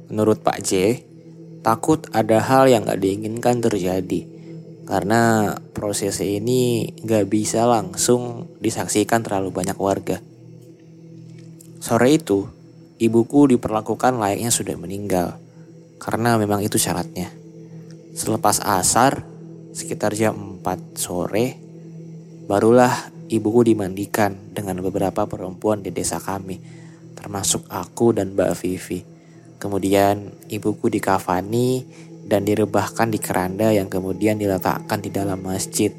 menurut 0.09 0.41
Pak 0.41 0.59
J, 0.65 1.03
takut 1.61 2.05
ada 2.15 2.41
hal 2.41 2.69
yang 2.69 2.85
gak 2.85 3.01
diinginkan 3.01 3.61
terjadi. 3.61 4.25
Karena 4.87 5.51
prosesi 5.75 6.39
ini 6.39 6.95
gak 7.03 7.27
bisa 7.27 7.67
langsung 7.67 8.47
disaksikan 8.63 9.21
terlalu 9.21 9.51
banyak 9.51 9.77
warga. 9.77 10.17
Sore 11.77 12.09
itu, 12.15 12.47
ibuku 12.97 13.53
diperlakukan 13.53 14.17
layaknya 14.17 14.49
sudah 14.49 14.75
meninggal. 14.79 15.37
Karena 16.01 16.35
memang 16.41 16.63
itu 16.65 16.75
syaratnya. 16.81 17.29
Selepas 18.17 18.59
asar, 18.65 19.36
sekitar 19.77 20.17
jam 20.17 20.33
4 20.65 20.97
sore, 20.97 21.53
barulah 22.49 23.13
ibuku 23.29 23.69
dimandikan 23.69 24.33
dengan 24.49 24.81
beberapa 24.81 25.29
perempuan 25.29 25.85
di 25.85 25.93
desa 25.93 26.17
kami, 26.17 26.57
termasuk 27.13 27.69
aku 27.69 28.17
dan 28.17 28.33
Mbak 28.33 28.51
Vivi. 28.57 29.05
Kemudian 29.61 30.33
ibuku 30.49 30.89
dikafani 30.89 31.85
dan 32.25 32.41
direbahkan 32.41 33.13
di 33.13 33.21
keranda 33.21 33.69
yang 33.69 33.85
kemudian 33.85 34.41
diletakkan 34.41 34.97
di 34.97 35.13
dalam 35.13 35.45
masjid. 35.45 35.93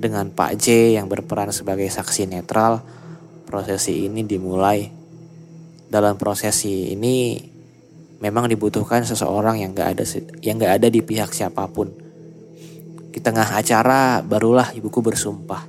Dengan 0.00 0.34
Pak 0.34 0.58
J 0.58 0.98
yang 0.98 1.06
berperan 1.06 1.54
sebagai 1.54 1.86
saksi 1.86 2.26
netral, 2.26 2.82
prosesi 3.46 4.10
ini 4.10 4.26
dimulai 4.26 4.90
dalam 5.90 6.14
prosesi 6.14 6.94
ini 6.94 7.34
memang 8.22 8.46
dibutuhkan 8.46 9.02
seseorang 9.02 9.58
yang 9.58 9.74
gak 9.74 9.98
ada 9.98 10.04
yang 10.38 10.56
gak 10.60 10.80
ada 10.80 10.88
di 10.88 11.02
pihak 11.02 11.34
siapa 11.34 11.66
pun. 11.66 12.09
Di 13.10 13.18
tengah 13.18 13.58
acara 13.58 14.22
barulah 14.22 14.70
ibuku 14.70 15.02
bersumpah. 15.02 15.66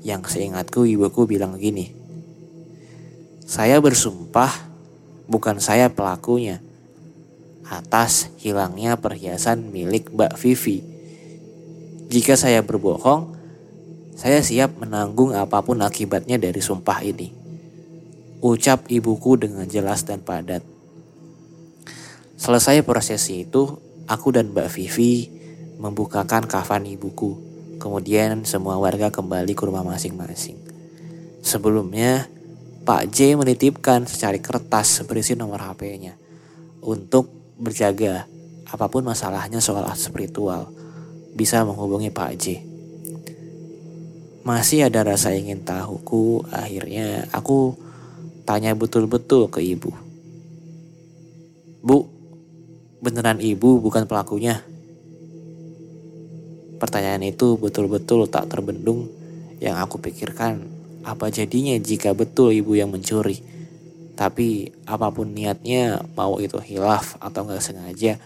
Yang 0.00 0.36
seingatku 0.36 0.88
ibuku 0.88 1.28
bilang 1.28 1.60
gini. 1.60 1.92
Saya 3.44 3.76
bersumpah 3.84 4.48
bukan 5.28 5.60
saya 5.60 5.92
pelakunya. 5.92 6.64
Atas 7.68 8.32
hilangnya 8.40 8.96
perhiasan 8.96 9.68
milik 9.68 10.08
Mbak 10.10 10.40
Vivi. 10.40 10.80
Jika 12.10 12.34
saya 12.34 12.64
berbohong, 12.64 13.36
saya 14.16 14.42
siap 14.42 14.80
menanggung 14.80 15.36
apa 15.36 15.62
pun 15.62 15.78
akibatnya 15.84 16.40
dari 16.40 16.58
sumpah 16.58 17.04
ini. 17.06 17.30
Ucap 18.40 18.88
ibuku 18.88 19.36
dengan 19.36 19.68
jelas 19.68 20.02
dan 20.02 20.24
padat. 20.24 20.64
Selesai 22.40 22.80
prosesi 22.82 23.44
itu, 23.44 23.76
aku 24.08 24.32
dan 24.32 24.50
Mbak 24.50 24.68
Vivi 24.72 25.39
membukakan 25.80 26.44
kafan 26.44 26.84
ibuku. 26.84 27.40
Kemudian 27.80 28.44
semua 28.44 28.76
warga 28.76 29.08
kembali 29.08 29.56
ke 29.56 29.64
rumah 29.64 29.80
masing-masing. 29.80 30.60
Sebelumnya, 31.40 32.28
Pak 32.84 33.08
J 33.08 33.40
menitipkan 33.40 34.04
secari 34.04 34.44
kertas 34.44 35.00
berisi 35.08 35.32
nomor 35.32 35.64
HP-nya 35.64 36.20
untuk 36.84 37.32
berjaga 37.56 38.28
apa 38.68 38.86
pun 38.92 39.04
masalahnya 39.04 39.64
soal 39.64 39.88
spiritual 39.96 40.68
bisa 41.32 41.64
menghubungi 41.64 42.12
Pak 42.12 42.32
J. 42.36 42.44
Masih 44.44 44.88
ada 44.88 45.04
rasa 45.04 45.32
ingin 45.32 45.64
tahuku, 45.64 46.48
akhirnya 46.52 47.28
aku 47.32 47.76
tanya 48.44 48.76
betul-betul 48.76 49.48
ke 49.48 49.60
ibu. 49.64 49.92
Bu, 51.80 52.08
beneran 53.00 53.40
ibu 53.40 53.80
bukan 53.80 54.04
pelakunya? 54.04 54.64
Pertanyaan 56.80 57.20
itu 57.28 57.60
betul-betul 57.60 58.24
tak 58.32 58.48
terbendung 58.48 59.12
yang 59.60 59.76
aku 59.76 60.00
pikirkan 60.00 60.64
apa 61.04 61.28
jadinya 61.28 61.76
jika 61.76 62.16
betul 62.16 62.56
ibu 62.56 62.72
yang 62.72 62.88
mencuri. 62.88 63.44
Tapi 64.16 64.72
apa 64.88 65.12
pun 65.12 65.32
niatnya 65.32 66.00
mau 66.16 66.40
itu 66.40 66.56
hilaf 66.56 67.20
atau 67.20 67.44
nggak 67.44 67.60
sengaja. 67.60 68.16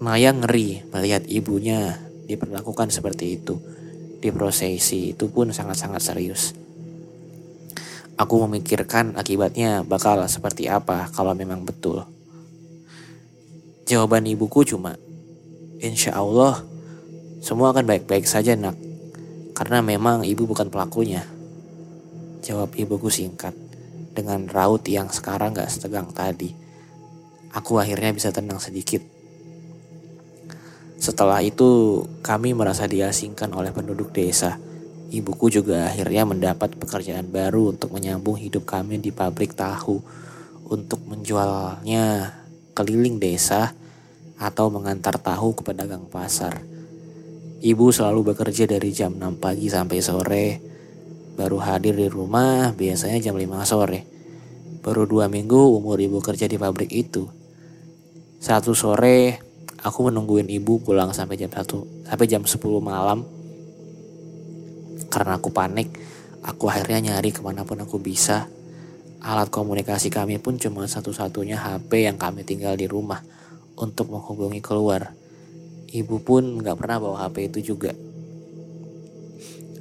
Maya 0.00 0.32
ngeri 0.32 0.88
melihat 0.88 1.28
ibunya 1.28 2.00
diperlakukan 2.24 2.88
seperti 2.88 3.36
itu. 3.36 3.60
Di 4.18 4.32
prosesi 4.32 5.12
itu 5.12 5.28
pun 5.28 5.52
sangat-sangat 5.52 6.00
serius. 6.00 6.56
Aku 8.18 8.42
memikirkan 8.48 9.14
akibatnya 9.14 9.86
bakal 9.86 10.24
seperti 10.26 10.66
apa 10.66 11.06
kalau 11.14 11.38
memang 11.38 11.62
betul. 11.62 12.02
Jawaban 13.86 14.26
ibuku 14.28 14.66
cuma, 14.68 14.98
Insya 15.78 16.18
Allah 16.18 16.66
semua 17.38 17.70
akan 17.70 17.86
baik-baik 17.86 18.26
saja 18.26 18.58
nak. 18.58 18.74
Karena 19.54 19.78
memang 19.78 20.26
ibu 20.26 20.42
bukan 20.42 20.70
pelakunya. 20.70 21.22
Jawab 22.42 22.74
ibuku 22.74 23.10
singkat 23.10 23.54
dengan 24.10 24.50
raut 24.50 24.82
yang 24.90 25.06
sekarang 25.10 25.54
gak 25.54 25.70
setegang 25.70 26.10
tadi. 26.10 26.50
Aku 27.54 27.78
akhirnya 27.78 28.10
bisa 28.10 28.34
tenang 28.34 28.58
sedikit. 28.58 29.02
Setelah 30.98 31.38
itu 31.46 32.02
kami 32.26 32.58
merasa 32.58 32.90
diasingkan 32.90 33.54
oleh 33.54 33.70
penduduk 33.70 34.10
desa. 34.10 34.58
Ibuku 35.14 35.46
juga 35.48 35.86
akhirnya 35.86 36.26
mendapat 36.26 36.74
pekerjaan 36.74 37.30
baru 37.30 37.70
untuk 37.70 37.94
menyambung 37.94 38.34
hidup 38.34 38.66
kami 38.66 38.98
di 38.98 39.14
pabrik 39.14 39.54
tahu 39.54 40.02
untuk 40.68 41.00
menjualnya 41.06 42.34
keliling 42.74 43.22
desa 43.22 43.72
atau 44.38 44.70
mengantar 44.70 45.18
tahu 45.18 45.58
ke 45.58 45.62
pedagang 45.66 46.06
pasar. 46.06 46.62
Ibu 47.58 47.90
selalu 47.90 48.32
bekerja 48.32 48.70
dari 48.70 48.94
jam 48.94 49.18
6 49.18 49.42
pagi 49.42 49.66
sampai 49.66 49.98
sore. 49.98 50.46
Baru 51.34 51.58
hadir 51.58 51.98
di 51.98 52.06
rumah 52.06 52.70
biasanya 52.70 53.18
jam 53.18 53.34
5 53.34 53.66
sore. 53.66 54.00
Baru 54.78 55.10
dua 55.10 55.26
minggu 55.26 55.58
umur 55.74 55.98
ibu 55.98 56.22
kerja 56.22 56.46
di 56.46 56.54
pabrik 56.54 56.94
itu. 56.94 57.26
Satu 58.38 58.78
sore 58.78 59.42
aku 59.82 60.06
menungguin 60.06 60.46
ibu 60.46 60.78
pulang 60.78 61.10
sampai 61.10 61.34
jam 61.34 61.50
1 61.50 62.06
sampai 62.06 62.26
jam 62.30 62.46
10 62.46 62.62
malam. 62.78 63.26
Karena 65.10 65.34
aku 65.34 65.50
panik, 65.50 65.90
aku 66.46 66.70
akhirnya 66.70 67.10
nyari 67.10 67.34
ke 67.34 67.42
mana 67.42 67.66
pun 67.66 67.82
aku 67.82 67.98
bisa. 67.98 68.46
Alat 69.18 69.50
komunikasi 69.50 70.14
kami 70.14 70.38
pun 70.38 70.62
cuma 70.62 70.86
satu-satunya 70.86 71.58
HP 71.58 72.06
yang 72.06 72.14
kami 72.14 72.46
tinggal 72.46 72.78
di 72.78 72.86
rumah 72.86 73.18
untuk 73.78 74.10
menghubungi 74.10 74.58
keluar. 74.58 75.14
Ibu 75.88 76.20
pun 76.20 76.60
gak 76.60 76.76
pernah 76.76 76.98
bawa 77.00 77.16
HP 77.24 77.48
itu 77.54 77.72
juga. 77.74 77.94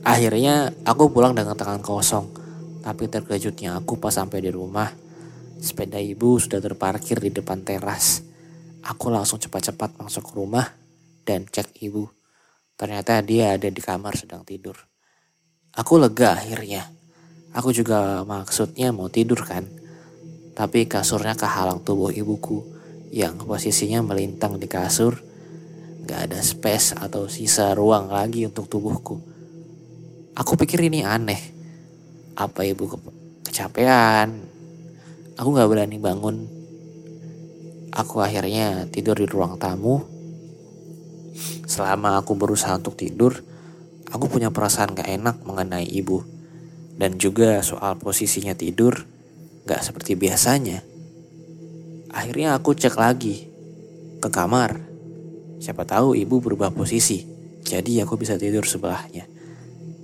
Akhirnya 0.08 0.72
aku 0.88 1.12
pulang 1.12 1.36
dengan 1.36 1.58
tangan 1.58 1.84
kosong. 1.84 2.32
Tapi 2.80 3.12
terkejutnya 3.12 3.76
aku 3.76 4.00
pas 4.00 4.16
sampai 4.16 4.40
di 4.40 4.48
rumah, 4.48 4.88
sepeda 5.60 6.00
ibu 6.00 6.40
sudah 6.40 6.64
terparkir 6.64 7.20
di 7.20 7.36
depan 7.36 7.60
teras. 7.60 8.24
Aku 8.88 9.12
langsung 9.12 9.44
cepat-cepat 9.44 10.00
masuk 10.00 10.32
ke 10.32 10.34
rumah 10.40 10.72
dan 11.28 11.44
cek 11.44 11.84
ibu. 11.84 12.08
Ternyata 12.80 13.20
dia 13.20 13.60
ada 13.60 13.68
di 13.68 13.82
kamar 13.84 14.16
sedang 14.16 14.48
tidur. 14.48 14.80
Aku 15.76 16.00
lega 16.00 16.40
akhirnya. 16.40 16.88
Aku 17.52 17.76
juga 17.76 18.24
maksudnya 18.24 18.96
mau 18.96 19.12
tidur 19.12 19.44
kan. 19.44 19.68
Tapi 20.56 20.88
kasurnya 20.88 21.36
kehalang 21.36 21.84
tubuh 21.84 22.16
ibuku 22.16 22.77
yang 23.12 23.40
posisinya 23.40 24.04
melintang 24.04 24.60
di 24.60 24.68
kasur. 24.68 25.20
Gak 26.08 26.32
ada 26.32 26.40
space 26.40 26.96
atau 26.96 27.28
sisa 27.28 27.76
ruang 27.76 28.08
lagi 28.08 28.48
untuk 28.48 28.72
tubuhku. 28.72 29.20
Aku 30.38 30.56
pikir 30.56 30.88
ini 30.88 31.04
aneh. 31.04 31.42
Apa 32.38 32.64
ibu 32.64 32.88
ke 32.88 32.98
kecapean? 33.50 34.40
Aku 35.36 35.52
gak 35.52 35.68
berani 35.68 36.00
bangun. 36.00 36.48
Aku 37.92 38.24
akhirnya 38.24 38.88
tidur 38.88 39.18
di 39.20 39.28
ruang 39.28 39.60
tamu. 39.60 40.06
Selama 41.68 42.22
aku 42.22 42.40
berusaha 42.40 42.78
untuk 42.80 42.96
tidur, 42.96 43.36
aku 44.08 44.32
punya 44.32 44.54
perasaan 44.54 44.96
gak 44.96 45.12
enak 45.12 45.36
mengenai 45.44 45.86
ibu. 45.86 46.24
Dan 46.98 47.20
juga 47.22 47.60
soal 47.62 48.00
posisinya 48.00 48.56
tidur, 48.56 49.04
gak 49.68 49.84
seperti 49.84 50.16
biasanya. 50.16 50.97
Akhirnya 52.18 52.58
aku 52.58 52.74
cek 52.74 52.98
lagi 52.98 53.46
ke 54.18 54.30
kamar. 54.34 54.82
Siapa 55.62 55.86
tahu 55.86 56.18
ibu 56.18 56.42
berubah 56.42 56.74
posisi, 56.74 57.22
jadi 57.62 58.10
aku 58.10 58.18
bisa 58.18 58.42
tidur 58.42 58.66
sebelahnya. 58.66 59.30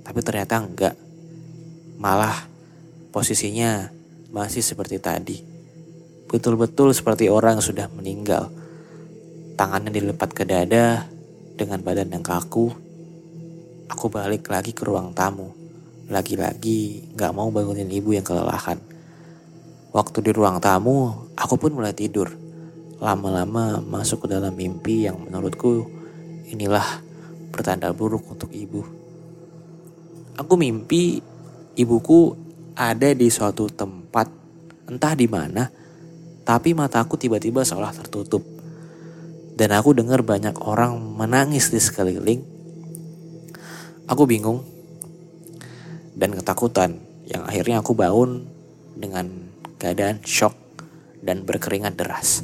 Tapi 0.06 0.22
ternyata 0.22 0.62
enggak. 0.62 0.94
Malah 1.98 2.46
posisinya 3.10 3.90
masih 4.30 4.62
seperti 4.62 5.02
tadi. 5.02 5.42
Betul-betul 6.30 6.94
seperti 6.94 7.26
orang 7.26 7.58
sudah 7.58 7.90
meninggal. 7.90 8.46
Tangannya 9.58 9.90
dilepat 9.90 10.30
ke 10.30 10.46
dada 10.46 11.10
dengan 11.58 11.82
badan 11.82 12.14
yang 12.14 12.22
kaku. 12.22 12.70
Aku 13.90 14.06
balik 14.06 14.46
lagi 14.54 14.70
ke 14.70 14.86
ruang 14.86 15.10
tamu. 15.18 15.50
Lagi-lagi 16.06 17.10
gak 17.18 17.34
mau 17.34 17.50
bangunin 17.50 17.90
ibu 17.90 18.14
yang 18.14 18.22
kelelahan. 18.22 18.93
Waktu 19.94 20.26
di 20.26 20.30
ruang 20.34 20.58
tamu, 20.58 21.30
aku 21.38 21.54
pun 21.54 21.78
mulai 21.78 21.94
tidur. 21.94 22.26
Lama-lama 22.98 23.78
masuk 23.78 24.26
ke 24.26 24.34
dalam 24.34 24.50
mimpi 24.50 25.06
yang 25.06 25.22
menurutku 25.22 25.86
inilah 26.50 26.82
pertanda 27.54 27.94
buruk 27.94 28.26
untuk 28.26 28.50
ibu. 28.50 28.82
Aku 30.34 30.58
mimpi 30.58 31.22
ibuku 31.78 32.34
ada 32.74 33.14
di 33.14 33.30
suatu 33.30 33.70
tempat, 33.70 34.26
entah 34.90 35.14
di 35.14 35.30
mana, 35.30 35.70
tapi 36.42 36.74
mataku 36.74 37.14
tiba-tiba 37.14 37.62
seolah 37.62 37.94
tertutup. 37.94 38.42
Dan 39.54 39.70
aku 39.78 39.94
dengar 39.94 40.26
banyak 40.26 40.58
orang 40.58 40.98
menangis 40.98 41.70
di 41.70 41.78
sekeliling. 41.78 42.42
Aku 44.10 44.26
bingung 44.26 44.66
dan 46.18 46.34
ketakutan 46.34 46.98
yang 47.30 47.46
akhirnya 47.46 47.78
aku 47.78 47.94
bangun 47.94 48.42
dengan 48.98 49.43
keadaan 49.84 50.24
shock 50.24 50.56
dan 51.20 51.44
berkeringat 51.44 51.92
deras. 51.92 52.40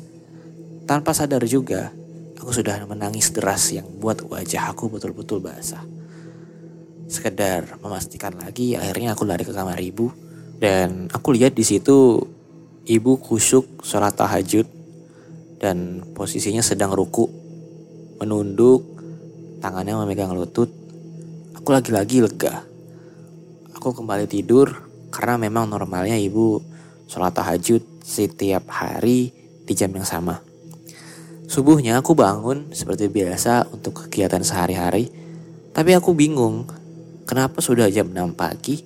Tanpa 0.84 1.16
sadar 1.16 1.40
juga, 1.48 1.88
aku 2.36 2.52
sudah 2.52 2.84
menangis 2.84 3.32
deras 3.32 3.72
yang 3.72 3.88
buat 3.96 4.20
wajah 4.28 4.68
aku 4.68 4.92
betul-betul 4.92 5.40
basah. 5.40 5.80
Sekedar 7.08 7.80
memastikan 7.80 8.36
lagi 8.36 8.76
akhirnya 8.76 9.16
aku 9.16 9.24
lari 9.24 9.48
ke 9.48 9.56
kamar 9.56 9.80
ibu. 9.80 10.12
Dan 10.60 11.08
aku 11.08 11.32
lihat 11.32 11.56
di 11.56 11.64
situ 11.64 12.20
ibu 12.84 13.12
kusuk 13.16 13.80
sholat 13.80 14.12
tahajud. 14.14 14.68
Dan 15.56 16.04
posisinya 16.12 16.60
sedang 16.60 16.92
ruku. 16.92 17.26
Menunduk 18.20 18.84
tangannya 19.64 19.96
memegang 19.96 20.36
lutut. 20.36 20.68
Aku 21.56 21.72
lagi-lagi 21.72 22.20
lega. 22.22 22.62
Aku 23.74 23.96
kembali 23.96 24.28
tidur 24.28 24.90
karena 25.10 25.34
memang 25.40 25.66
normalnya 25.66 26.14
ibu 26.14 26.62
sholat 27.10 27.34
tahajud 27.34 27.82
setiap 28.06 28.70
hari 28.70 29.34
di 29.66 29.74
jam 29.74 29.90
yang 29.90 30.06
sama 30.06 30.46
Subuhnya 31.50 31.98
aku 31.98 32.14
bangun 32.14 32.70
seperti 32.70 33.10
biasa 33.10 33.74
untuk 33.74 34.06
kegiatan 34.06 34.38
sehari-hari. 34.38 35.10
Tapi 35.74 35.98
aku 35.98 36.14
bingung, 36.14 36.70
kenapa 37.26 37.58
sudah 37.58 37.90
jam 37.90 38.06
6 38.06 38.38
pagi, 38.38 38.78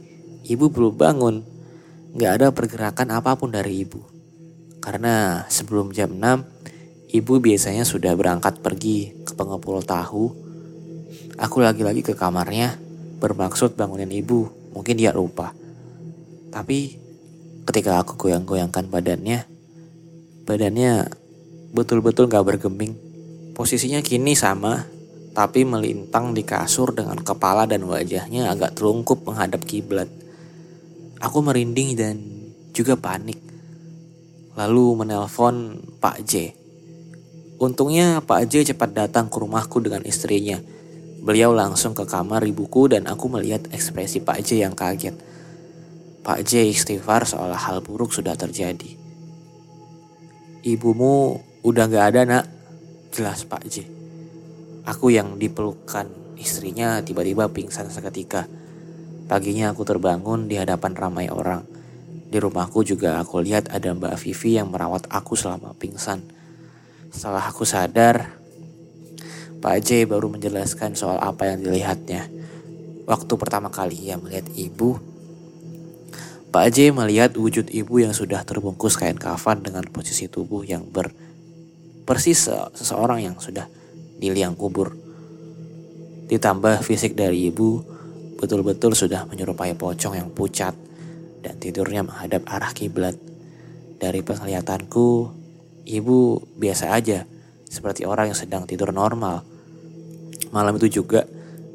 ibu 0.49 0.73
belum 0.73 0.97
bangun. 0.97 1.45
Gak 2.17 2.33
ada 2.41 2.49
pergerakan 2.57 3.21
apa 3.21 3.37
pun 3.37 3.53
dari 3.53 3.85
ibu. 3.85 4.01
Karena 4.81 5.45
sebelum 5.53 5.93
jam 5.93 6.17
6, 6.17 7.13
ibu 7.13 7.33
biasanya 7.37 7.85
sudah 7.85 8.17
berangkat 8.17 8.65
pergi 8.65 9.13
ke 9.29 9.37
pengepul 9.37 9.85
tahu. 9.85 10.33
Aku 11.37 11.61
lagi-lagi 11.61 12.01
ke 12.01 12.17
kamarnya, 12.17 12.81
bermaksud 13.21 13.77
bangunin 13.77 14.09
ibu. 14.09 14.49
Mungkin 14.73 14.97
dia 14.97 15.13
lupa. 15.13 15.53
Tapi 16.49 16.97
ketika 17.64 18.00
aku 18.00 18.16
goyang-goyangkan 18.16 18.88
badannya, 18.88 19.48
badannya 20.44 21.09
betul-betul 21.74 22.31
gak 22.31 22.44
bergeming. 22.44 22.94
Posisinya 23.55 24.05
kini 24.05 24.37
sama, 24.37 24.87
tapi 25.35 25.66
melintang 25.66 26.31
di 26.31 26.46
kasur 26.46 26.94
dengan 26.94 27.18
kepala 27.18 27.66
dan 27.66 27.83
wajahnya 27.90 28.55
agak 28.55 28.79
terungkup 28.79 29.27
menghadap 29.27 29.66
kiblat. 29.66 30.07
Aku 31.18 31.42
merinding 31.42 31.98
dan 31.98 32.16
juga 32.70 32.94
panik. 32.94 33.42
Lalu 34.55 35.03
menelpon 35.03 35.83
Pak 35.98 36.22
J. 36.22 36.55
Untungnya 37.59 38.22
Pak 38.22 38.46
J 38.46 38.74
cepat 38.74 38.94
datang 38.94 39.27
ke 39.27 39.42
rumahku 39.42 39.83
dengan 39.83 40.07
istrinya. 40.07 40.62
Beliau 41.24 41.50
langsung 41.50 41.96
ke 41.96 42.07
kamar 42.07 42.46
ibuku 42.46 42.87
dan 42.87 43.11
aku 43.11 43.27
melihat 43.27 43.66
ekspresi 43.74 44.22
Pak 44.22 44.38
J 44.46 44.62
yang 44.68 44.79
kaget. 44.79 45.34
Pak 46.25 46.41
J 46.49 46.73
istighfar 46.73 47.29
seolah 47.29 47.61
hal 47.61 47.85
buruk 47.85 48.11
sudah 48.17 48.33
terjadi. 48.33 48.97
Ibumu 50.65 51.53
Udah 51.65 51.89
gak 51.89 52.13
ada 52.13 52.23
nak, 52.29 52.45
jelas 53.09 53.49
Pak 53.49 53.65
J. 53.73 53.89
Aku 54.85 55.09
yang 55.09 55.41
dipelukan 55.41 56.37
istrinya 56.37 57.01
tiba-tiba 57.01 57.49
pingsan 57.49 57.89
seketika. 57.89 58.45
Paginya 59.25 59.73
aku 59.73 59.81
terbangun 59.81 60.45
di 60.45 60.61
hadapan 60.61 60.93
ramai 60.93 61.33
orang. 61.33 61.65
Di 62.29 62.37
rumahku 62.37 62.85
juga 62.85 63.17
aku 63.17 63.41
lihat 63.41 63.73
ada 63.73 63.97
Mbak 63.97 64.13
Vivi 64.21 64.61
yang 64.61 64.69
merawat 64.69 65.09
aku 65.09 65.33
selama 65.33 65.73
pingsan. 65.73 66.21
Setelah 67.09 67.49
aku 67.49 67.65
sadar, 67.65 68.37
Pak 69.65 69.77
J 69.81 70.05
baru 70.05 70.29
menjelaskan 70.37 71.01
soal 71.01 71.17
apa 71.17 71.49
yang 71.49 71.65
dilihatnya. 71.65 72.29
Waktu 73.09 73.33
pertama 73.41 73.73
kali 73.73 73.97
ia 74.05 74.21
melihat 74.21 74.45
ibu, 74.53 75.01
Pak 76.55 76.71
J 76.71 76.95
melihat 76.95 77.35
wujud 77.35 77.67
ibu 77.75 77.99
yang 77.99 78.14
sudah 78.14 78.47
terbungkus 78.47 78.95
kain 78.95 79.19
kafan 79.19 79.59
dengan 79.67 79.83
posisi 79.90 80.31
tubuh 80.31 80.62
yang 80.62 80.87
ber 80.87 81.11
persis 82.07 82.47
seseorang 82.79 83.27
yang 83.27 83.35
sudah 83.43 83.67
di 84.23 84.31
liang 84.31 84.55
kubur. 84.55 84.95
Ditambah 86.31 86.79
fisik 86.87 87.19
dari 87.19 87.51
ibu 87.51 87.83
betul-betul 88.38 88.95
sudah 88.95 89.27
menyerupai 89.27 89.75
pocong 89.75 90.14
yang 90.14 90.31
pucat 90.31 90.79
dan 91.43 91.59
tidurnya 91.59 92.07
menghadap 92.07 92.47
arah 92.47 92.71
kiblat. 92.71 93.19
Dari 93.99 94.23
penglihatanku, 94.23 95.35
ibu 95.90 96.38
biasa 96.55 96.95
aja, 96.95 97.27
seperti 97.67 98.07
orang 98.07 98.31
yang 98.31 98.38
sedang 98.38 98.62
tidur 98.62 98.95
normal. 98.95 99.43
Malam 100.55 100.79
itu 100.79 101.03
juga 101.03 101.27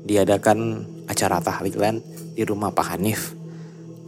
diadakan 0.07 0.87
acara 1.11 1.43
tahlilan 1.43 1.99
di 2.31 2.47
rumah 2.47 2.71
Pak 2.71 2.95
Hanif. 2.95 3.38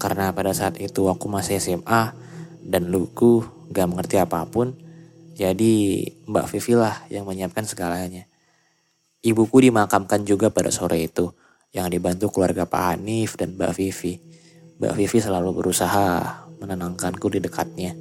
Karena 0.01 0.33
pada 0.33 0.49
saat 0.49 0.81
itu 0.81 1.05
aku 1.05 1.29
masih 1.29 1.61
SMA 1.61 2.17
dan 2.65 2.89
lugu 2.89 3.45
gak 3.69 3.85
mengerti 3.85 4.17
apa 4.17 4.41
pun, 4.49 4.73
jadi 5.37 5.73
Mbak 6.25 6.45
Vivi 6.49 6.73
lah 6.73 7.05
yang 7.13 7.29
menyiapkan 7.29 7.69
segalanya. 7.69 8.25
Ibuku 9.21 9.69
dimakamkan 9.69 10.25
juga 10.25 10.49
pada 10.49 10.73
sore 10.73 11.05
itu, 11.05 11.29
yang 11.69 11.85
dibantu 11.93 12.33
keluarga 12.33 12.65
Pak 12.65 12.97
Hanif 12.97 13.37
dan 13.37 13.53
Mbak 13.53 13.77
Vivi. 13.77 14.17
Mbak 14.81 14.93
Vivi 14.97 15.17
selalu 15.21 15.53
berusaha 15.53 16.41
menenangkanku 16.57 17.29
di 17.29 17.37
dekatnya. 17.37 17.93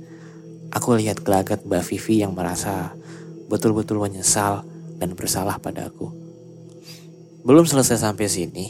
Aku 0.73 0.97
lihat 0.97 1.21
gelagat 1.21 1.69
Mbak 1.69 1.85
Vivi 1.85 2.25
yang 2.25 2.33
merasa 2.33 2.97
betul-betul 3.53 4.01
menyesal 4.01 4.65
dan 4.97 5.13
bersalah 5.13 5.61
padaku. 5.61 6.09
Belum 7.45 7.69
selesai 7.69 8.01
sampai 8.01 8.29
sini, 8.29 8.67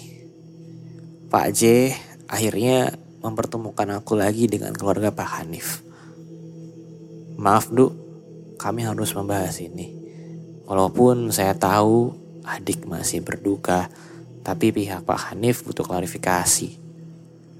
Pak 1.30 1.46
J 1.54 1.94
akhirnya 2.26 2.90
mempertemukan 3.20 4.00
aku 4.00 4.16
lagi 4.16 4.48
dengan 4.48 4.72
keluarga 4.72 5.12
Pak 5.12 5.28
Hanif. 5.40 5.84
Maaf, 7.36 7.68
Du, 7.72 7.92
kami 8.56 8.84
harus 8.84 9.12
membahas 9.16 9.60
ini. 9.60 9.92
Walaupun 10.68 11.32
saya 11.32 11.56
tahu 11.56 12.12
adik 12.44 12.84
masih 12.88 13.20
berduka, 13.24 13.88
tapi 14.40 14.72
pihak 14.72 15.04
Pak 15.04 15.32
Hanif 15.32 15.64
butuh 15.64 15.84
klarifikasi. 15.84 16.76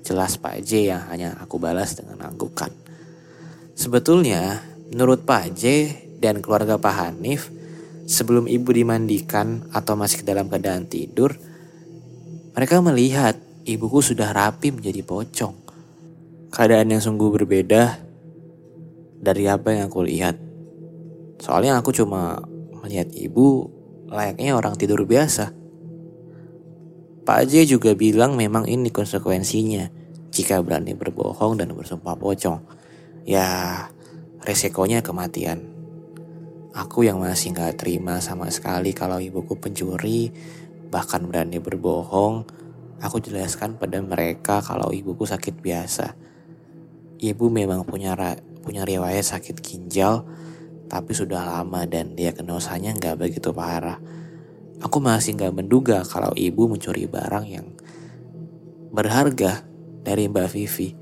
Jelas 0.01 0.41
Pak 0.41 0.65
J 0.65 0.97
yang 0.97 1.03
hanya 1.13 1.37
aku 1.37 1.61
balas 1.61 1.97
dengan 1.97 2.25
anggukan. 2.25 2.73
Sebetulnya, 3.77 4.65
menurut 4.93 5.25
Pak 5.29 5.57
J 5.57 5.65
dan 6.21 6.41
keluarga 6.41 6.81
Pak 6.81 6.95
Hanif, 6.97 7.53
sebelum 8.09 8.49
ibu 8.49 8.73
dimandikan 8.73 9.69
atau 9.73 9.97
masih 9.97 10.25
dalam 10.25 10.49
keadaan 10.49 10.89
tidur, 10.89 11.37
mereka 12.57 12.81
melihat 12.85 13.37
ibuku 13.65 14.01
sudah 14.01 14.33
rapi 14.33 14.73
menjadi 14.73 15.05
pocong. 15.05 15.57
Keadaan 16.51 16.91
yang 16.93 17.03
sungguh 17.03 17.31
berbeda 17.31 18.01
dari 19.21 19.45
apa 19.47 19.77
yang 19.77 19.93
aku 19.93 20.03
lihat. 20.03 20.37
Soalnya 21.41 21.79
aku 21.79 21.93
cuma 21.93 22.41
melihat 22.81 23.09
ibu 23.13 23.69
layaknya 24.11 24.57
orang 24.57 24.75
tidur 24.75 25.05
biasa. 25.07 25.53
Pak 27.21 27.43
J 27.47 27.69
juga 27.69 27.95
bilang 27.95 28.35
memang 28.35 28.67
ini 28.67 28.91
konsekuensinya 28.91 29.87
jika 30.35 30.59
berani 30.65 30.97
berbohong 30.97 31.61
dan 31.61 31.71
bersumpah 31.77 32.17
pocong. 32.19 32.59
Ya, 33.29 33.87
resikonya 34.43 35.05
kematian. 35.05 35.63
Aku 36.71 37.03
yang 37.03 37.21
masih 37.21 37.55
gak 37.55 37.83
terima 37.83 38.19
sama 38.23 38.49
sekali 38.49 38.95
kalau 38.97 39.19
ibuku 39.19 39.59
pencuri, 39.59 40.33
bahkan 40.91 41.27
berani 41.27 41.59
berbohong, 41.59 42.47
aku 43.01 43.19
jelaskan 43.19 43.81
pada 43.81 43.99
mereka 44.05 44.61
kalau 44.61 44.93
ibuku 44.93 45.25
sakit 45.25 45.59
biasa. 45.59 46.15
Ibu 47.21 47.49
memang 47.53 47.85
punya 47.89 48.17
punya 48.61 48.85
riwayat 48.85 49.25
sakit 49.25 49.61
ginjal, 49.61 50.25
tapi 50.89 51.17
sudah 51.17 51.41
lama 51.41 51.85
dan 51.89 52.17
dia 52.17 52.33
dosanya 52.37 52.93
nggak 52.97 53.17
begitu 53.17 53.53
parah. 53.53 53.97
Aku 54.81 55.01
masih 55.01 55.37
nggak 55.37 55.53
menduga 55.53 56.01
kalau 56.05 56.33
ibu 56.37 56.65
mencuri 56.69 57.05
barang 57.05 57.45
yang 57.45 57.67
berharga 58.93 59.65
dari 60.01 60.29
Mbak 60.29 60.49
Vivi, 60.57 60.97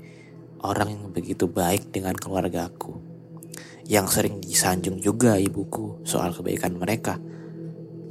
orang 0.63 0.91
yang 0.91 1.03
begitu 1.15 1.47
baik 1.47 1.91
dengan 1.91 2.15
keluargaku. 2.15 2.99
Yang 3.89 4.19
sering 4.19 4.37
disanjung 4.43 4.99
juga 5.01 5.39
ibuku 5.39 6.03
soal 6.03 6.35
kebaikan 6.35 6.77
mereka. 6.77 7.17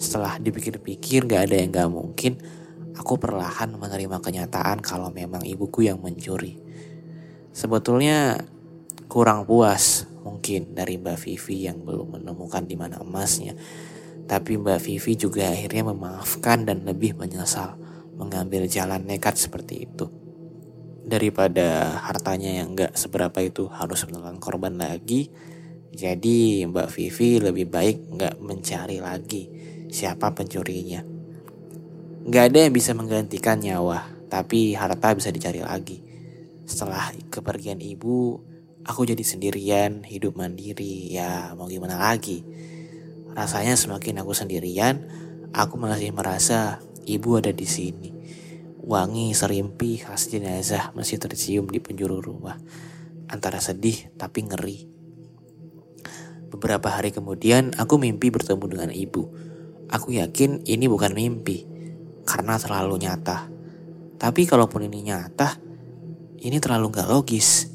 Setelah 0.01 0.41
dipikir-pikir 0.43 1.29
gak 1.29 1.51
ada 1.51 1.57
yang 1.61 1.71
gak 1.71 1.91
mungkin, 1.93 2.41
aku 2.99 3.17
perlahan 3.17 3.79
menerima 3.79 4.19
kenyataan 4.19 4.83
kalau 4.83 5.09
memang 5.15 5.47
ibuku 5.47 5.87
yang 5.87 6.03
mencuri. 6.03 6.59
Sebetulnya 7.55 8.43
kurang 9.09 9.47
puas 9.47 10.05
mungkin 10.21 10.77
dari 10.77 11.01
Mbak 11.01 11.19
Vivi 11.25 11.65
yang 11.71 11.81
belum 11.87 12.21
menemukan 12.21 12.67
di 12.69 12.77
mana 12.77 13.01
emasnya. 13.01 13.57
Tapi 14.29 14.61
Mbak 14.61 14.81
Vivi 14.85 15.17
juga 15.17 15.49
akhirnya 15.49 15.95
memaafkan 15.95 16.69
dan 16.69 16.85
lebih 16.85 17.17
menyesal 17.17 17.81
mengambil 18.19 18.69
jalan 18.69 19.07
nekat 19.09 19.41
seperti 19.41 19.89
itu. 19.89 20.11
Daripada 21.09 21.97
hartanya 22.05 22.61
yang 22.61 22.77
gak 22.77 22.93
seberapa 22.93 23.41
itu 23.41 23.65
harus 23.73 24.05
menelan 24.05 24.37
korban 24.37 24.77
lagi, 24.77 25.33
jadi 25.89 26.69
Mbak 26.69 26.89
Vivi 26.93 27.41
lebih 27.41 27.67
baik 27.73 27.97
gak 28.21 28.37
mencari 28.45 29.01
lagi 29.01 29.49
siapa 29.89 30.37
pencurinya. 30.37 31.18
Gak 32.29 32.53
ada 32.53 32.69
yang 32.69 32.75
bisa 32.77 32.93
menggantikan 32.93 33.57
nyawa, 33.57 34.05
tapi 34.29 34.77
harta 34.77 35.17
bisa 35.17 35.33
dicari 35.33 35.65
lagi. 35.65 36.05
Setelah 36.69 37.17
kepergian 37.33 37.81
ibu, 37.81 38.45
Aku 38.89 39.05
jadi 39.05 39.21
sendirian, 39.21 40.01
hidup 40.01 40.41
mandiri, 40.41 41.13
ya 41.13 41.53
mau 41.53 41.69
gimana 41.69 42.01
lagi. 42.01 42.41
Rasanya 43.37 43.77
semakin 43.77 44.25
aku 44.25 44.33
sendirian, 44.33 45.05
aku 45.53 45.77
masih 45.77 46.09
merasa 46.17 46.81
ibu 47.05 47.37
ada 47.37 47.53
di 47.53 47.69
sini. 47.69 48.17
Wangi 48.81 49.37
serimpi 49.37 50.01
khas 50.01 50.33
jenazah 50.33 50.97
masih 50.97 51.21
tercium 51.21 51.69
di 51.69 51.85
penjuru 51.85 52.25
rumah. 52.25 52.57
Antara 53.29 53.61
sedih 53.61 54.09
tapi 54.17 54.49
ngeri. 54.49 54.89
Beberapa 56.49 56.89
hari 56.89 57.13
kemudian 57.13 57.77
aku 57.77 58.01
mimpi 58.01 58.33
bertemu 58.33 58.65
dengan 58.73 58.89
ibu. 58.89 59.29
Aku 59.93 60.17
yakin 60.17 60.65
ini 60.65 60.89
bukan 60.89 61.13
mimpi 61.13 61.69
karena 62.29 62.61
terlalu 62.61 63.09
nyata. 63.09 63.49
Tapi 64.21 64.45
kalaupun 64.45 64.85
ini 64.85 65.09
nyata, 65.09 65.57
ini 66.45 66.61
terlalu 66.61 66.93
gak 66.93 67.09
logis. 67.09 67.73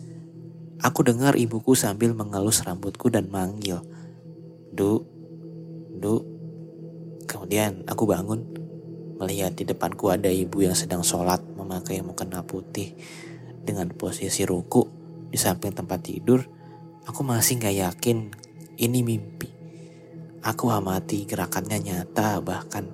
Aku 0.78 1.02
dengar 1.02 1.34
ibuku 1.34 1.74
sambil 1.74 2.14
mengelus 2.14 2.62
rambutku 2.62 3.10
dan 3.10 3.34
manggil. 3.34 3.82
Du, 4.70 5.14
sendu. 6.04 6.28
Kemudian 7.24 7.88
aku 7.88 8.04
bangun 8.04 8.44
melihat 9.16 9.56
di 9.56 9.64
depanku 9.64 10.12
ada 10.12 10.28
ibu 10.28 10.60
yang 10.60 10.76
sedang 10.76 11.00
sholat 11.00 11.40
memakai 11.56 12.04
mukena 12.04 12.44
putih 12.44 12.92
dengan 13.64 13.88
posisi 13.96 14.44
ruku 14.44 14.84
di 15.32 15.40
samping 15.40 15.72
tempat 15.72 16.04
tidur. 16.04 16.44
Aku 17.08 17.24
masih 17.24 17.64
gak 17.64 17.76
yakin 17.80 18.32
ini 18.76 19.00
mimpi. 19.00 19.48
Aku 20.44 20.68
amati 20.68 21.24
gerakannya 21.24 21.80
nyata 21.80 22.44
bahkan 22.44 22.92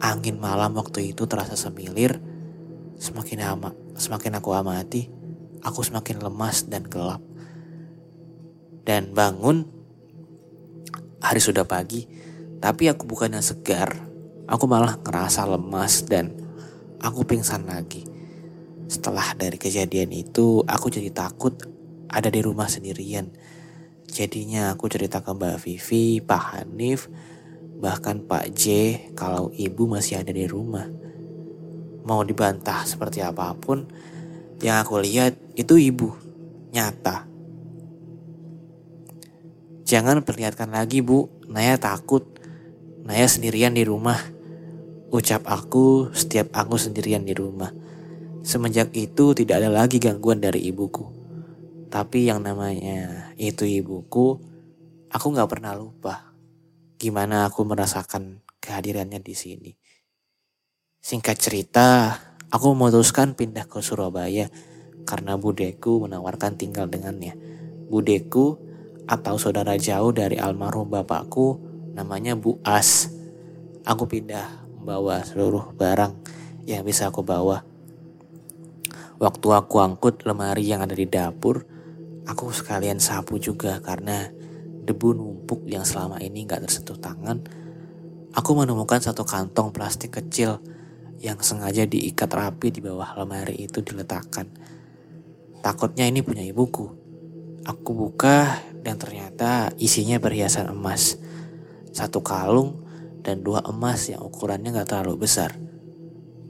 angin 0.00 0.36
malam 0.40 0.76
waktu 0.76 1.12
itu 1.14 1.24
terasa 1.28 1.56
semilir. 1.56 2.20
Semakin 2.96 3.44
ama, 3.44 3.70
semakin 3.96 4.40
aku 4.40 4.56
amati, 4.56 5.12
aku 5.60 5.84
semakin 5.84 6.24
lemas 6.24 6.64
dan 6.64 6.88
gelap. 6.88 7.20
Dan 8.86 9.12
bangun, 9.12 9.68
hari 11.20 11.40
sudah 11.42 11.68
pagi, 11.68 12.08
tapi 12.62 12.88
aku 12.88 13.04
bukannya 13.04 13.44
segar. 13.44 14.08
Aku 14.46 14.64
malah 14.70 14.96
ngerasa 15.02 15.44
lemas 15.44 16.06
dan 16.06 16.32
aku 17.02 17.26
pingsan 17.26 17.66
lagi. 17.66 18.06
Setelah 18.86 19.34
dari 19.34 19.58
kejadian 19.58 20.14
itu, 20.14 20.62
aku 20.62 20.86
jadi 20.86 21.10
takut 21.10 21.58
ada 22.06 22.30
di 22.30 22.40
rumah 22.40 22.70
sendirian. 22.70 23.34
Jadinya 24.06 24.70
aku 24.70 24.86
cerita 24.86 25.20
ke 25.20 25.34
Mbak 25.34 25.56
Vivi, 25.66 26.22
Pak 26.22 26.42
Hanif, 26.54 27.10
bahkan 27.76 28.24
Pak 28.24 28.56
J 28.56 28.64
kalau 29.12 29.52
ibu 29.52 29.84
masih 29.84 30.20
ada 30.20 30.32
di 30.32 30.48
rumah. 30.48 30.88
Mau 32.06 32.22
dibantah 32.22 32.86
seperti 32.86 33.20
apa 33.20 33.52
pun, 33.58 33.84
yang 34.62 34.80
aku 34.80 35.02
lihat 35.02 35.36
itu 35.58 35.76
ibu, 35.76 36.14
nyata. 36.72 37.28
Jangan 39.86 40.24
perlihatkan 40.24 40.72
lagi 40.72 41.02
bu, 41.04 41.30
Naya 41.46 41.78
takut. 41.78 42.26
Naya 43.06 43.26
sendirian 43.30 43.74
di 43.74 43.86
rumah. 43.86 44.18
Ucap 45.14 45.46
aku 45.46 46.10
setiap 46.10 46.50
aku 46.50 46.74
sendirian 46.74 47.22
di 47.22 47.30
rumah. 47.38 47.70
Semenjak 48.42 48.90
itu 48.98 49.30
tidak 49.34 49.62
ada 49.62 49.70
lagi 49.70 50.02
gangguan 50.02 50.42
dari 50.42 50.66
ibuku. 50.66 51.06
Tapi 51.86 52.26
yang 52.26 52.42
namanya 52.42 53.30
itu 53.38 53.62
ibuku, 53.62 54.42
aku 55.06 55.26
gak 55.34 55.50
pernah 55.50 55.78
lupa 55.78 56.35
gimana 56.96 57.48
aku 57.48 57.64
merasakan 57.68 58.40
kehadirannya 58.60 59.20
di 59.20 59.34
sini. 59.36 59.72
Singkat 61.00 61.36
cerita, 61.38 61.86
aku 62.50 62.74
memutuskan 62.74 63.38
pindah 63.38 63.68
ke 63.68 63.78
Surabaya 63.78 64.50
karena 65.06 65.38
budeku 65.38 66.02
menawarkan 66.02 66.58
tinggal 66.58 66.90
dengannya. 66.90 67.38
Budeku 67.86 68.58
atau 69.06 69.38
saudara 69.38 69.78
jauh 69.78 70.10
dari 70.10 70.34
almarhum 70.34 70.90
bapakku 70.90 71.62
namanya 71.94 72.34
Bu 72.34 72.58
As. 72.66 73.12
Aku 73.86 74.10
pindah 74.10 74.66
membawa 74.74 75.22
seluruh 75.22 75.70
barang 75.78 76.12
yang 76.66 76.82
bisa 76.82 77.06
aku 77.06 77.22
bawa. 77.22 77.62
Waktu 79.16 79.48
aku 79.48 79.80
angkut 79.80 80.26
lemari 80.26 80.66
yang 80.66 80.82
ada 80.82 80.92
di 80.92 81.06
dapur, 81.06 81.64
aku 82.26 82.50
sekalian 82.50 82.98
sapu 82.98 83.38
juga 83.38 83.78
karena 83.78 84.28
debu 84.86 85.18
numpuk 85.18 85.66
yang 85.66 85.82
selama 85.82 86.22
ini 86.22 86.46
gak 86.46 86.62
tersentuh 86.62 86.96
tangan. 86.96 87.42
Aku 88.30 88.54
menemukan 88.54 89.02
satu 89.02 89.26
kantong 89.26 89.74
plastik 89.74 90.14
kecil 90.14 90.62
yang 91.18 91.42
sengaja 91.42 91.88
diikat 91.88 92.30
rapi 92.30 92.70
di 92.70 92.78
bawah 92.78 93.18
lemari 93.18 93.66
itu 93.66 93.82
diletakkan. 93.82 94.46
Takutnya 95.64 96.06
ini 96.06 96.22
punya 96.22 96.46
ibuku. 96.46 96.86
Aku 97.66 97.90
buka 97.90 98.62
dan 98.86 98.94
ternyata 98.94 99.74
isinya 99.82 100.22
perhiasan 100.22 100.70
emas. 100.70 101.18
Satu 101.90 102.22
kalung 102.22 102.86
dan 103.26 103.42
dua 103.42 103.66
emas 103.66 104.06
yang 104.06 104.22
ukurannya 104.22 104.70
gak 104.70 104.94
terlalu 104.94 105.26
besar. 105.26 105.58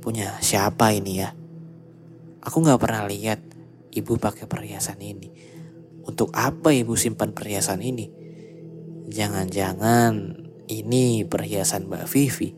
Punya 0.05 0.37
siapa 0.45 0.93
ini 0.93 1.25
ya? 1.25 1.33
Aku 2.45 2.61
gak 2.61 2.83
pernah 2.83 3.09
lihat 3.09 3.41
ibu 3.97 4.21
pakai 4.21 4.45
perhiasan 4.45 5.01
ini. 5.01 5.33
Untuk 6.05 6.31
apa 6.37 6.71
ibu 6.71 6.93
simpan 6.95 7.33
perhiasan 7.33 7.81
ini? 7.81 8.26
Jangan-jangan 9.07 10.35
ini 10.67 11.23
perhiasan 11.23 11.87
Mbak 11.87 12.05
Vivi. 12.11 12.51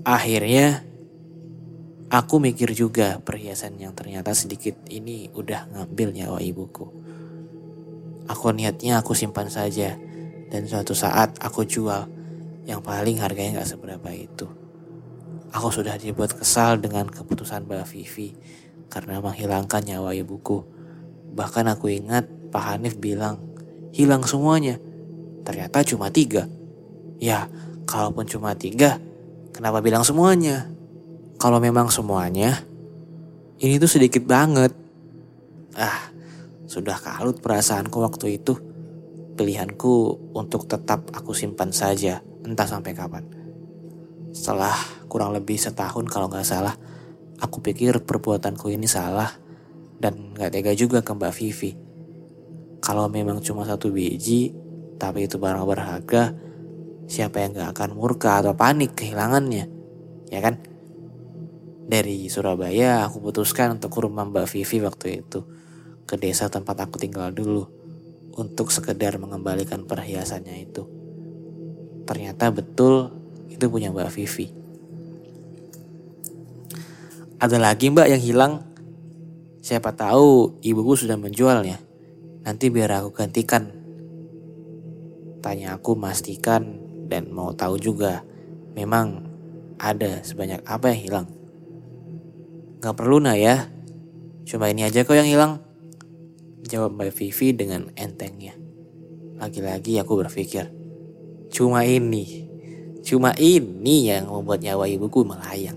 Akhirnya 0.00 0.80
aku 2.08 2.40
mikir 2.40 2.72
juga 2.72 3.20
perhiasan 3.20 3.76
yang 3.76 3.92
ternyata 3.92 4.32
sedikit 4.32 4.72
ini 4.88 5.28
udah 5.36 5.68
ngambil 5.76 6.08
nyawa 6.16 6.40
ibuku. 6.40 6.88
Aku 8.32 8.48
niatnya 8.56 9.04
aku 9.04 9.12
simpan 9.12 9.52
saja 9.52 10.00
dan 10.48 10.64
suatu 10.64 10.96
saat 10.96 11.36
aku 11.44 11.68
jual 11.68 12.08
yang 12.64 12.80
paling 12.80 13.20
harganya 13.20 13.60
gak 13.60 13.76
seberapa 13.76 14.08
itu. 14.08 14.48
Aku 15.52 15.68
sudah 15.68 16.00
dibuat 16.00 16.32
kesal 16.32 16.80
dengan 16.80 17.12
keputusan 17.12 17.68
Mbak 17.68 17.92
Vivi 17.92 18.32
karena 18.88 19.20
menghilangkan 19.20 19.84
nyawa 19.84 20.16
ibuku. 20.16 20.64
Bahkan 21.36 21.76
aku 21.76 21.92
ingat 21.92 22.24
Pak 22.48 22.64
Hanif 22.72 22.96
bilang 22.96 23.55
hilang 23.96 24.28
semuanya. 24.28 24.76
Ternyata 25.48 25.80
cuma 25.88 26.12
tiga. 26.12 26.44
Ya, 27.16 27.48
kalaupun 27.88 28.28
cuma 28.28 28.52
tiga, 28.52 29.00
Kenapa 29.56 29.80
bilang 29.80 30.04
semuanya? 30.04 30.68
Kalau 31.40 31.56
memang 31.64 31.88
semuanya, 31.88 32.60
ini 33.56 33.80
tuh 33.80 33.88
sedikit 33.88 34.20
banget. 34.28 34.68
Ah, 35.72 36.12
sudah 36.68 37.00
kalut 37.00 37.40
perasaanku 37.40 37.96
waktu 38.04 38.36
itu. 38.36 38.52
Pilihanku 39.32 40.28
untuk 40.36 40.68
tetap 40.68 41.08
aku 41.08 41.32
simpan 41.32 41.72
saja, 41.72 42.20
entah 42.44 42.68
sampai 42.68 42.92
kapan. 42.92 43.24
Setelah 44.36 44.76
kurang 45.08 45.32
lebih 45.32 45.56
setahun 45.56 46.04
kalau 46.12 46.28
nggak 46.28 46.44
salah, 46.44 46.76
aku 47.40 47.64
pikir 47.64 48.04
perbuatanku 48.04 48.68
ini 48.68 48.84
salah 48.84 49.32
dan 49.96 50.36
nggak 50.36 50.52
tega 50.52 50.76
juga 50.76 51.00
ke 51.00 51.16
Mbak 51.16 51.32
Vivi. 51.32 51.85
Kalau 52.86 53.10
memang 53.10 53.42
cuma 53.42 53.66
satu 53.66 53.90
biji, 53.90 54.54
tapi 54.94 55.26
itu 55.26 55.42
barang 55.42 55.66
berharga, 55.66 56.38
siapa 57.10 57.42
yang 57.42 57.58
gak 57.58 57.74
akan 57.74 57.98
murka 57.98 58.38
atau 58.38 58.54
panik 58.54 58.94
kehilangannya, 58.94 59.66
ya 60.30 60.38
kan? 60.38 60.62
Dari 61.90 62.30
Surabaya 62.30 63.02
aku 63.02 63.18
putuskan 63.18 63.82
untuk 63.82 63.90
ke 63.90 63.98
rumah 63.98 64.22
Mbak 64.30 64.46
Vivi 64.54 64.78
waktu 64.86 65.26
itu, 65.26 65.42
ke 66.06 66.14
desa 66.14 66.46
tempat 66.46 66.86
aku 66.86 67.02
tinggal 67.02 67.34
dulu, 67.34 67.66
untuk 68.38 68.70
sekedar 68.70 69.18
mengembalikan 69.18 69.82
perhiasannya 69.82 70.54
itu. 70.62 70.86
Ternyata 72.06 72.54
betul 72.54 73.10
itu 73.50 73.66
punya 73.66 73.90
Mbak 73.90 74.10
Vivi. 74.14 74.46
Ada 77.36 77.60
lagi 77.60 77.92
mbak 77.92 78.08
yang 78.08 78.22
hilang. 78.22 78.52
Siapa 79.60 79.92
tahu 79.92 80.56
ibuku 80.64 80.96
sudah 80.96 81.20
menjualnya. 81.20 81.85
Nanti 82.46 82.70
biar 82.70 83.02
aku 83.02 83.10
gantikan. 83.10 83.74
Tanya 85.42 85.74
aku 85.74 85.98
memastikan 85.98 86.78
dan 87.10 87.34
mau 87.34 87.50
tahu 87.50 87.74
juga 87.74 88.22
memang 88.78 89.26
ada 89.82 90.22
sebanyak 90.22 90.62
apa 90.62 90.94
yang 90.94 91.00
hilang. 91.02 91.26
Gak 92.78 92.94
perlu 92.94 93.18
nah 93.18 93.34
ya, 93.34 93.66
cuma 94.46 94.70
ini 94.70 94.86
aja 94.86 95.02
kok 95.02 95.18
yang 95.18 95.26
hilang. 95.26 95.58
Jawab 96.62 96.94
Mbak 96.94 97.18
Vivi 97.18 97.50
dengan 97.50 97.90
entengnya. 97.98 98.54
Lagi-lagi 99.42 99.98
aku 99.98 100.22
berpikir, 100.22 100.70
cuma 101.50 101.82
ini, 101.82 102.46
cuma 103.02 103.34
ini 103.36 104.08
yang 104.08 104.30
membuat 104.30 104.62
nyawa 104.62 104.86
ibuku 104.86 105.26
melayang. 105.26 105.76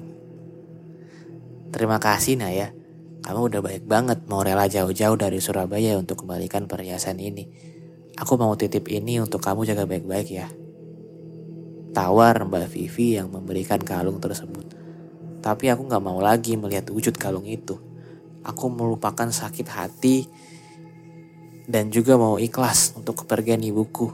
Terima 1.69 1.99
kasih 1.99 2.39
Naya, 2.39 2.71
kamu 3.29 3.45
udah 3.45 3.61
baik 3.61 3.85
banget 3.85 4.25
mau 4.25 4.41
rela 4.41 4.65
jauh-jauh 4.65 5.13
dari 5.13 5.37
Surabaya 5.37 6.01
untuk 6.01 6.25
kembalikan 6.25 6.65
perhiasan 6.65 7.21
ini. 7.21 7.45
Aku 8.17 8.41
mau 8.41 8.57
titip 8.57 8.89
ini 8.89 9.21
untuk 9.21 9.37
kamu 9.45 9.69
jaga 9.69 9.85
baik-baik 9.85 10.33
ya. 10.33 10.49
Tawar 11.93 12.41
Mbak 12.49 12.73
Vivi 12.73 13.21
yang 13.21 13.29
memberikan 13.29 13.77
kalung 13.85 14.17
tersebut. 14.17 14.73
Tapi 15.45 15.69
aku 15.69 15.85
gak 15.85 16.01
mau 16.01 16.17
lagi 16.17 16.57
melihat 16.57 16.89
wujud 16.89 17.13
kalung 17.21 17.45
itu. 17.45 17.77
Aku 18.41 18.65
melupakan 18.73 19.29
sakit 19.29 19.67
hati 19.69 20.25
dan 21.69 21.93
juga 21.93 22.17
mau 22.17 22.41
ikhlas 22.41 22.97
untuk 22.97 23.29
kepergian 23.29 23.61
ibuku. 23.61 24.09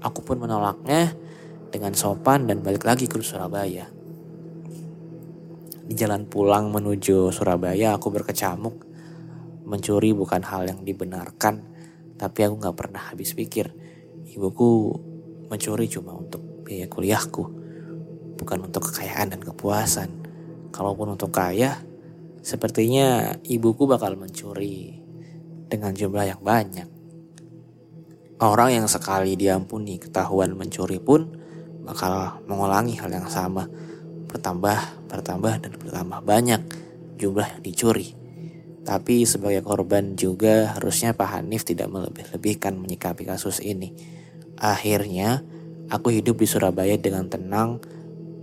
Aku 0.00 0.24
pun 0.24 0.40
menolaknya 0.40 1.12
dengan 1.68 1.92
sopan 1.92 2.48
dan 2.48 2.64
balik 2.64 2.88
lagi 2.88 3.04
ke 3.04 3.20
Surabaya. 3.20 3.95
Di 5.86 5.94
jalan 5.94 6.26
pulang 6.26 6.74
menuju 6.74 7.30
Surabaya 7.30 7.94
aku 7.94 8.10
berkecamuk. 8.10 8.82
Mencuri 9.66 10.14
bukan 10.14 10.42
hal 10.46 10.66
yang 10.66 10.82
dibenarkan, 10.82 11.62
tapi 12.18 12.46
aku 12.46 12.54
gak 12.58 12.74
pernah 12.78 13.02
habis 13.10 13.34
pikir. 13.34 13.70
Ibuku 14.26 14.70
mencuri 15.46 15.86
cuma 15.86 16.14
untuk 16.14 16.42
biaya 16.66 16.90
kuliahku. 16.90 17.44
Bukan 18.38 18.58
untuk 18.66 18.90
kekayaan 18.90 19.34
dan 19.34 19.40
kepuasan. 19.42 20.10
Kalaupun 20.74 21.14
untuk 21.14 21.30
kaya, 21.30 21.82
sepertinya 22.42 23.38
ibuku 23.46 23.86
bakal 23.86 24.18
mencuri 24.18 25.02
dengan 25.66 25.94
jumlah 25.94 26.26
yang 26.26 26.42
banyak. 26.42 26.88
Orang 28.36 28.68
yang 28.68 28.86
sekali 28.90 29.32
diampuni 29.32 29.96
ketahuan 29.96 30.52
mencuri 30.52 31.00
pun 31.00 31.32
bakal 31.86 32.42
mengulangi 32.44 32.98
hal 33.00 33.08
yang 33.08 33.30
sama. 33.30 33.64
Bertambah, 34.36 35.08
bertambah, 35.08 35.54
dan 35.64 35.72
bertambah 35.80 36.20
banyak 36.20 36.60
jumlah 37.16 37.56
yang 37.56 37.62
dicuri. 37.64 38.12
Tapi 38.84 39.24
sebagai 39.24 39.64
korban 39.64 40.12
juga 40.12 40.76
harusnya 40.76 41.16
Pak 41.16 41.40
Hanif 41.40 41.64
tidak 41.64 41.88
melebih-lebihkan 41.88 42.76
menyikapi 42.76 43.24
kasus 43.24 43.64
ini. 43.64 43.96
Akhirnya, 44.60 45.40
aku 45.88 46.12
hidup 46.12 46.36
di 46.36 46.44
Surabaya 46.44 47.00
dengan 47.00 47.32
tenang, 47.32 47.80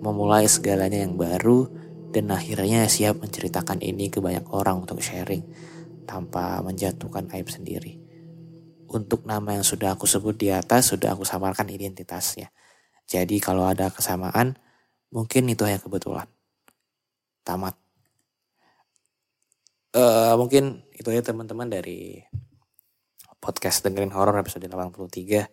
memulai 0.02 0.50
segalanya 0.50 0.98
yang 0.98 1.14
baru, 1.14 1.70
dan 2.10 2.34
akhirnya 2.34 2.90
siap 2.90 3.22
menceritakan 3.22 3.86
ini 3.86 4.10
ke 4.10 4.18
banyak 4.18 4.50
orang 4.50 4.82
untuk 4.82 4.98
sharing 4.98 5.46
tanpa 6.10 6.58
menjatuhkan 6.66 7.30
aib 7.38 7.54
sendiri. 7.54 8.02
Untuk 8.90 9.30
nama 9.30 9.58
yang 9.58 9.66
sudah 9.66 9.94
aku 9.94 10.10
sebut 10.10 10.38
di 10.38 10.50
atas, 10.50 10.90
sudah 10.90 11.14
aku 11.14 11.22
samarkan 11.22 11.70
identitasnya. 11.70 12.50
Jadi 13.06 13.38
kalau 13.38 13.70
ada 13.70 13.90
kesamaan, 13.90 14.58
mungkin 15.14 15.46
itu 15.46 15.62
hanya 15.64 15.78
kebetulan. 15.78 16.26
Tamat 17.46 17.84
uh, 19.94 20.36
mungkin 20.36 20.84
itu 20.94 21.10
ya 21.14 21.22
teman-teman 21.22 21.70
dari 21.70 22.20
podcast 23.38 23.86
dengerin 23.86 24.12
horor 24.12 24.40
episode 24.40 24.66
83. 24.66 25.48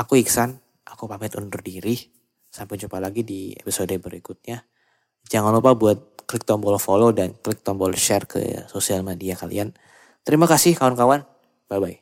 Aku 0.00 0.16
Iksan, 0.16 0.56
aku 0.88 1.04
pamit 1.06 1.36
undur 1.36 1.60
diri. 1.60 1.96
Sampai 2.52 2.76
jumpa 2.76 3.00
lagi 3.00 3.24
di 3.24 3.56
episode 3.56 3.92
berikutnya. 3.96 4.60
Jangan 5.24 5.56
lupa 5.56 5.72
buat 5.72 6.28
klik 6.28 6.44
tombol 6.44 6.76
follow 6.76 7.12
dan 7.12 7.32
klik 7.40 7.64
tombol 7.64 7.96
share 7.96 8.28
ke 8.28 8.68
sosial 8.68 9.00
media 9.04 9.36
kalian. 9.36 9.72
Terima 10.24 10.44
kasih 10.44 10.76
kawan-kawan. 10.76 11.24
Bye-bye. 11.68 12.01